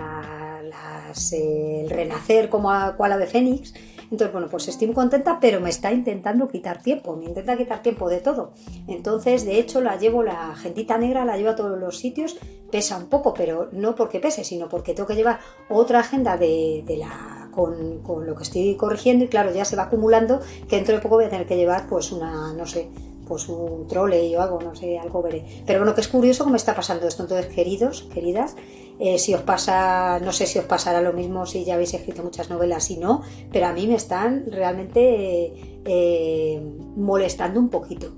el 1.33 1.91
renacer 1.91 2.49
como 2.49 2.71
a, 2.71 2.97
cual 2.97 3.13
ave 3.13 3.27
fénix, 3.27 3.75
entonces, 4.11 4.33
bueno, 4.33 4.49
pues 4.51 4.69
estoy 4.69 4.87
muy 4.87 4.95
contenta, 4.95 5.39
pero 5.39 5.61
me 5.61 5.69
está 5.69 5.93
intentando 5.93 6.49
quitar 6.49 6.83
tiempo, 6.83 7.15
me 7.17 7.27
intenta 7.27 7.57
quitar 7.57 7.83
tiempo 7.83 8.09
de 8.09 8.21
todo. 8.21 8.53
Entonces, 8.87 9.45
de 9.45 9.59
hecho, 9.59 9.83
la 9.83 9.99
llevo, 9.99 10.23
la 10.23 10.55
gentita 10.57 10.97
negra, 10.97 11.27
la 11.27 11.37
llevo 11.37 11.51
a 11.51 11.57
todos 11.57 11.79
los 11.79 11.99
sitios, 11.99 12.39
pesa 12.71 12.97
un 12.97 13.09
poco, 13.09 13.35
pero 13.35 13.69
no 13.73 13.95
porque 13.95 14.19
pese, 14.19 14.45
sino 14.45 14.69
porque 14.69 14.95
tengo 14.95 15.07
que 15.07 15.15
llevar 15.15 15.41
otra 15.69 16.01
agenda 16.01 16.39
de, 16.39 16.85
la 16.99 17.51
con, 17.51 18.03
con, 18.03 18.25
lo 18.25 18.35
que 18.35 18.45
estoy 18.45 18.77
corrigiendo 18.77 19.25
y 19.25 19.29
claro, 19.29 19.53
ya 19.53 19.65
se 19.65 19.77
va 19.77 19.85
acumulando 19.85 20.41
que 20.69 20.77
dentro 20.77 20.95
de 20.95 21.03
poco 21.03 21.17
voy 21.17 21.25
a 21.25 21.31
tener 21.31 21.47
que 21.47 21.57
llevar 21.57 21.87
pues 21.89 22.13
una, 22.13 22.53
no 22.55 22.67
sé, 22.67 22.89
pues 23.29 23.49
un 23.49 23.87
trole 23.87 24.37
o 24.37 24.41
algo, 24.41 24.61
no 24.61 24.75
sé, 24.75 24.99
algo 24.99 25.23
veré. 25.23 25.45
Pero 25.67 25.81
bueno, 25.81 25.95
que 25.95 26.01
es 26.01 26.09
curioso 26.09 26.45
cómo 26.45 26.57
está 26.57 26.75
pasando 26.75 27.07
esto. 27.07 27.23
Entonces, 27.23 27.55
queridos, 27.55 28.09
queridas, 28.13 28.57
eh, 28.99 29.19
si 29.19 29.35
os 29.35 29.43
pasa, 29.43 30.19
no 30.21 30.33
sé 30.33 30.47
si 30.47 30.59
os 30.59 30.65
pasará 30.65 31.01
lo 31.01 31.13
mismo 31.13 31.47
si 31.47 31.65
ya 31.65 31.75
habéis 31.75 31.95
escrito 31.95 32.23
muchas 32.23 32.51
novelas 32.51 32.91
y 32.91 32.97
no, 32.97 33.23
pero 33.53 33.67
a 33.67 33.73
mí 33.73 33.87
me 33.87 33.95
están 33.95 34.47
realmente 34.51 35.81
eh, 35.85 36.61
molestando 36.97 37.61
un 37.61 37.69
poquito. 37.69 38.13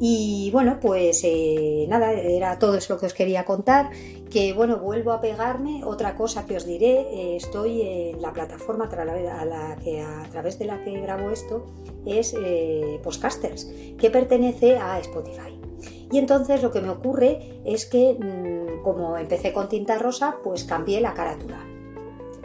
Y 0.00 0.50
bueno, 0.52 0.78
pues 0.80 1.20
eh, 1.24 1.86
nada, 1.88 2.12
era 2.12 2.58
todo 2.58 2.76
eso 2.76 2.94
lo 2.94 3.00
que 3.00 3.06
os 3.06 3.14
quería 3.14 3.44
contar. 3.44 3.90
Que 4.30 4.52
bueno, 4.52 4.78
vuelvo 4.78 5.12
a 5.12 5.20
pegarme. 5.20 5.84
Otra 5.84 6.16
cosa 6.16 6.46
que 6.46 6.56
os 6.56 6.66
diré, 6.66 7.36
estoy 7.36 7.82
en 7.82 8.22
la 8.22 8.32
plataforma 8.32 8.84
a 8.86 9.76
que, 9.82 10.00
a 10.00 10.28
través 10.30 10.58
de 10.58 10.64
la 10.66 10.82
que 10.82 11.00
grabo 11.00 11.30
esto, 11.30 11.66
es 12.04 12.34
Postcasters, 13.02 13.70
que 13.98 14.10
pertenece 14.10 14.76
a 14.76 14.98
Spotify. 14.98 15.58
Y 16.10 16.18
entonces 16.18 16.62
lo 16.62 16.70
que 16.70 16.80
me 16.80 16.90
ocurre 16.90 17.60
es 17.64 17.86
que, 17.86 18.14
mm, 18.14 18.82
como 18.82 19.16
empecé 19.16 19.52
con 19.52 19.68
tinta 19.68 19.98
rosa, 19.98 20.36
pues 20.42 20.64
cambié 20.64 21.00
la 21.00 21.14
carátula. 21.14 21.73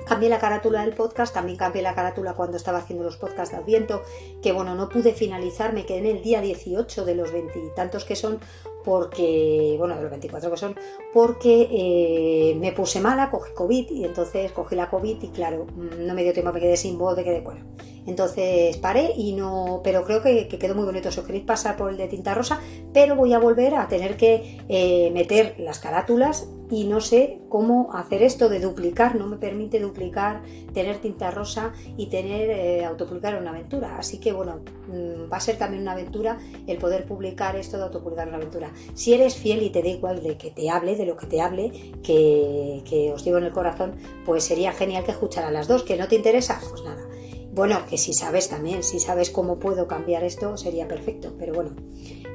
Cambié 0.10 0.28
la 0.28 0.40
carátula 0.40 0.82
del 0.82 0.96
podcast, 0.96 1.36
también 1.36 1.56
cambié 1.56 1.84
la 1.84 1.94
carátula 1.94 2.34
cuando 2.34 2.58
estaba 2.58 2.80
haciendo 2.80 3.04
los 3.04 3.18
podcasts 3.18 3.54
de 3.54 3.62
Adviento, 3.62 4.02
que 4.42 4.52
bueno, 4.52 4.74
no 4.74 4.90
pude 4.90 5.14
finalizar, 5.14 5.72
me 5.72 5.86
quedé 5.86 6.00
en 6.00 6.18
el 6.18 6.24
día 6.24 6.42
18 6.42 7.06
de 7.06 7.14
los 7.14 7.32
veintitantos 7.32 8.06
que 8.06 8.16
son, 8.16 8.40
porque, 8.84 9.76
bueno, 9.78 9.96
de 9.96 10.02
los 10.02 10.10
24 10.10 10.50
que 10.50 10.58
son, 10.58 10.76
porque 11.14 11.68
eh, 11.72 12.56
me 12.56 12.72
puse 12.72 13.00
mala, 13.00 13.30
cogí 13.30 13.54
COVID 13.54 13.92
y 13.92 14.04
entonces 14.04 14.52
cogí 14.52 14.76
la 14.76 14.90
COVID 14.90 15.22
y 15.22 15.28
claro, 15.28 15.68
no 15.76 16.16
me 16.16 16.24
dio 16.24 16.34
tiempo, 16.34 16.52
me 16.52 16.60
quedé 16.60 16.76
sin 16.76 16.98
voz, 16.98 17.16
me 17.16 17.24
quedé, 17.24 17.42
bueno, 17.42 17.64
entonces 18.08 18.78
paré 18.78 19.14
y 19.16 19.34
no, 19.34 19.82
pero 19.84 20.04
creo 20.06 20.24
que, 20.24 20.48
quedó 20.48 20.74
muy 20.74 20.86
bonito. 20.86 21.12
Si 21.12 21.20
os 21.20 21.26
queréis 21.28 21.46
pasar 21.46 21.78
por 21.78 21.92
el 21.92 21.98
de 21.98 22.08
tinta 22.08 22.34
rosa, 22.34 22.60
pero 22.94 23.16
voy 23.16 23.34
a 23.34 23.38
volver 23.38 23.76
a 23.76 23.88
tener 23.88 24.18
que 24.18 24.58
eh, 24.70 25.12
meter 25.14 25.54
las 25.60 25.78
carátulas 25.78 26.48
y 26.70 26.86
no 26.86 27.02
sé 27.02 27.40
cómo 27.50 27.90
hacer 27.94 28.22
esto 28.22 28.50
de 28.50 28.60
duplicar, 28.60 29.16
no 29.16 29.28
me 29.28 29.38
permite 29.38 29.80
duplicar, 29.80 30.44
tener 30.74 31.00
tinta 31.00 31.32
rosa 31.32 31.74
y 31.98 32.08
tener 32.08 32.50
eh, 32.50 32.86
autopublicar 32.86 33.40
una 33.40 33.50
aventura. 33.50 33.98
Así 33.98 34.20
que 34.20 34.32
bueno, 34.32 34.62
mm, 34.88 35.32
va 35.32 35.38
a 35.38 35.42
ser 35.42 35.58
también 35.58 35.82
una 35.82 35.94
aventura 35.94 36.38
el 36.68 36.78
poder 36.78 37.06
publicar 37.06 37.56
esto 37.56 37.78
de 37.78 37.84
autopublicar 37.84 38.28
una 38.28 38.38
aventura. 38.38 38.72
Si 38.94 39.14
eres 39.14 39.36
fiel 39.36 39.64
y 39.64 39.72
te 39.72 39.82
da 39.82 39.90
igual 39.90 40.22
de 40.22 40.38
que 40.38 40.52
te 40.52 40.70
hable, 40.70 40.96
de 40.96 41.06
lo 41.06 41.18
que 41.18 41.28
te 41.28 41.42
hable, 41.42 41.72
que, 42.04 42.84
que 42.88 43.12
os 43.12 43.24
digo 43.24 43.38
en 43.38 43.46
el 43.46 43.52
corazón, 43.52 43.96
pues 44.26 44.44
sería 44.44 44.72
genial 44.72 45.04
que 45.04 45.12
escuchara 45.12 45.52
las 45.52 45.68
dos. 45.68 45.84
¿Que 45.84 45.98
no 45.98 46.08
te 46.08 46.16
interesa? 46.16 46.60
Pues 46.70 46.84
nada 46.84 47.10
bueno, 47.52 47.86
que 47.90 47.98
si 47.98 48.14
sabes 48.14 48.48
también, 48.48 48.84
si 48.84 49.00
sabes 49.00 49.32
cómo 49.32 49.60
puedo 49.60 49.88
cambiar 49.88 50.24
esto, 50.24 50.56
sería 50.56 50.88
perfecto. 50.88 51.34
Pero 51.38 51.54
bueno, 51.54 51.72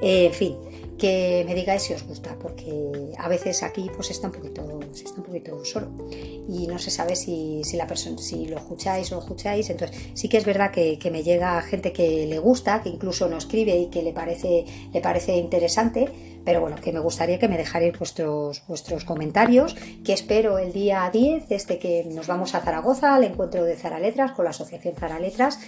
eh, 0.03 0.27
en 0.27 0.33
fin, 0.33 0.57
que 0.99 1.45
me 1.47 1.55
digáis 1.55 1.83
si 1.83 1.93
os 1.93 2.07
gusta, 2.07 2.37
porque 2.39 3.13
a 3.19 3.29
veces 3.29 3.63
aquí 3.63 3.91
pues 3.95 4.11
está 4.11 4.29
un 4.29 4.33
poquito, 4.33 4.81
está 4.93 5.17
un 5.17 5.25
poquito 5.25 5.65
solo 5.65 5.89
y 6.49 6.67
no 6.67 6.79
se 6.79 6.91
sabe 6.91 7.17
si, 7.17 7.63
la 7.75 7.87
persona, 7.87 8.19
si 8.19 8.47
lo 8.47 8.59
escucháis 8.59 9.11
o 9.13 9.17
lo 9.17 9.21
escucháis. 9.21 9.71
Entonces, 9.71 9.97
sí 10.15 10.29
que 10.29 10.39
es 10.39 10.45
verdad 10.45 10.71
que, 10.71 10.99
me 11.11 11.23
llega 11.23 11.61
gente 11.63 11.93
que 11.93 12.27
le 12.27 12.39
gusta, 12.39 12.83
que 12.83 12.89
incluso 12.89 13.29
nos 13.29 13.45
escribe 13.45 13.77
y 13.77 13.87
que 13.87 14.03
le 14.03 14.13
parece, 14.13 14.65
le 14.93 15.01
parece 15.01 15.37
interesante 15.37 16.34
pero 16.45 16.61
bueno, 16.61 16.77
que 16.77 16.93
me 16.93 17.01
gustaría 17.01 17.39
que 17.39 17.49
me 17.49 17.57
dejarais 17.57 17.99
vuestros, 17.99 18.63
vuestros 18.67 19.05
comentarios, 19.05 19.75
que 20.05 20.13
espero 20.13 20.59
el 20.59 20.73
día 20.73 21.09
10, 21.13 21.51
este 21.51 21.79
que 21.79 22.05
nos 22.11 22.27
vamos 22.27 22.55
a 22.55 22.61
Zaragoza, 22.61 23.15
al 23.15 23.25
encuentro 23.25 23.65
de 23.65 23.77
Zara 23.77 23.99
Letras, 23.99 24.33
con 24.33 24.45
la 24.45 24.51
Asociación 24.51 24.95
Zara 24.95 25.19
Letras, 25.19 25.59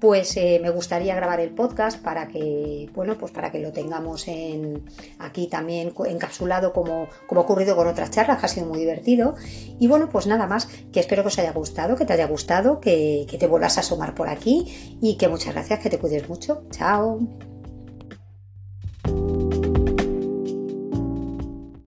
pues 0.00 0.36
eh, 0.36 0.60
me 0.62 0.70
gustaría 0.70 1.14
grabar 1.14 1.40
el 1.40 1.50
podcast 1.50 2.02
para 2.02 2.28
que, 2.28 2.90
bueno, 2.94 3.16
pues 3.18 3.32
para 3.32 3.50
que 3.50 3.58
lo 3.58 3.72
tengamos 3.72 4.28
en, 4.28 4.84
aquí 5.18 5.46
también 5.46 5.92
encapsulado 6.06 6.72
como, 6.72 7.08
como 7.26 7.40
ha 7.40 7.44
ocurrido 7.44 7.76
con 7.76 7.86
otras 7.86 8.10
charlas, 8.10 8.38
que 8.38 8.46
ha 8.46 8.48
sido 8.48 8.66
muy 8.66 8.78
divertido. 8.78 9.34
Y 9.78 9.88
bueno, 9.88 10.08
pues 10.08 10.26
nada 10.26 10.46
más, 10.46 10.66
que 10.92 11.00
espero 11.00 11.22
que 11.22 11.28
os 11.28 11.38
haya 11.38 11.52
gustado, 11.52 11.96
que 11.96 12.04
te 12.04 12.12
haya 12.12 12.26
gustado, 12.26 12.80
que, 12.80 13.26
que 13.28 13.38
te 13.38 13.46
vuelvas 13.46 13.78
a 13.78 13.80
asomar 13.80 14.14
por 14.14 14.28
aquí 14.28 14.98
y 15.00 15.16
que 15.16 15.28
muchas 15.28 15.54
gracias, 15.54 15.80
que 15.80 15.90
te 15.90 15.98
cuides 15.98 16.28
mucho. 16.28 16.64
Chao. 16.70 17.20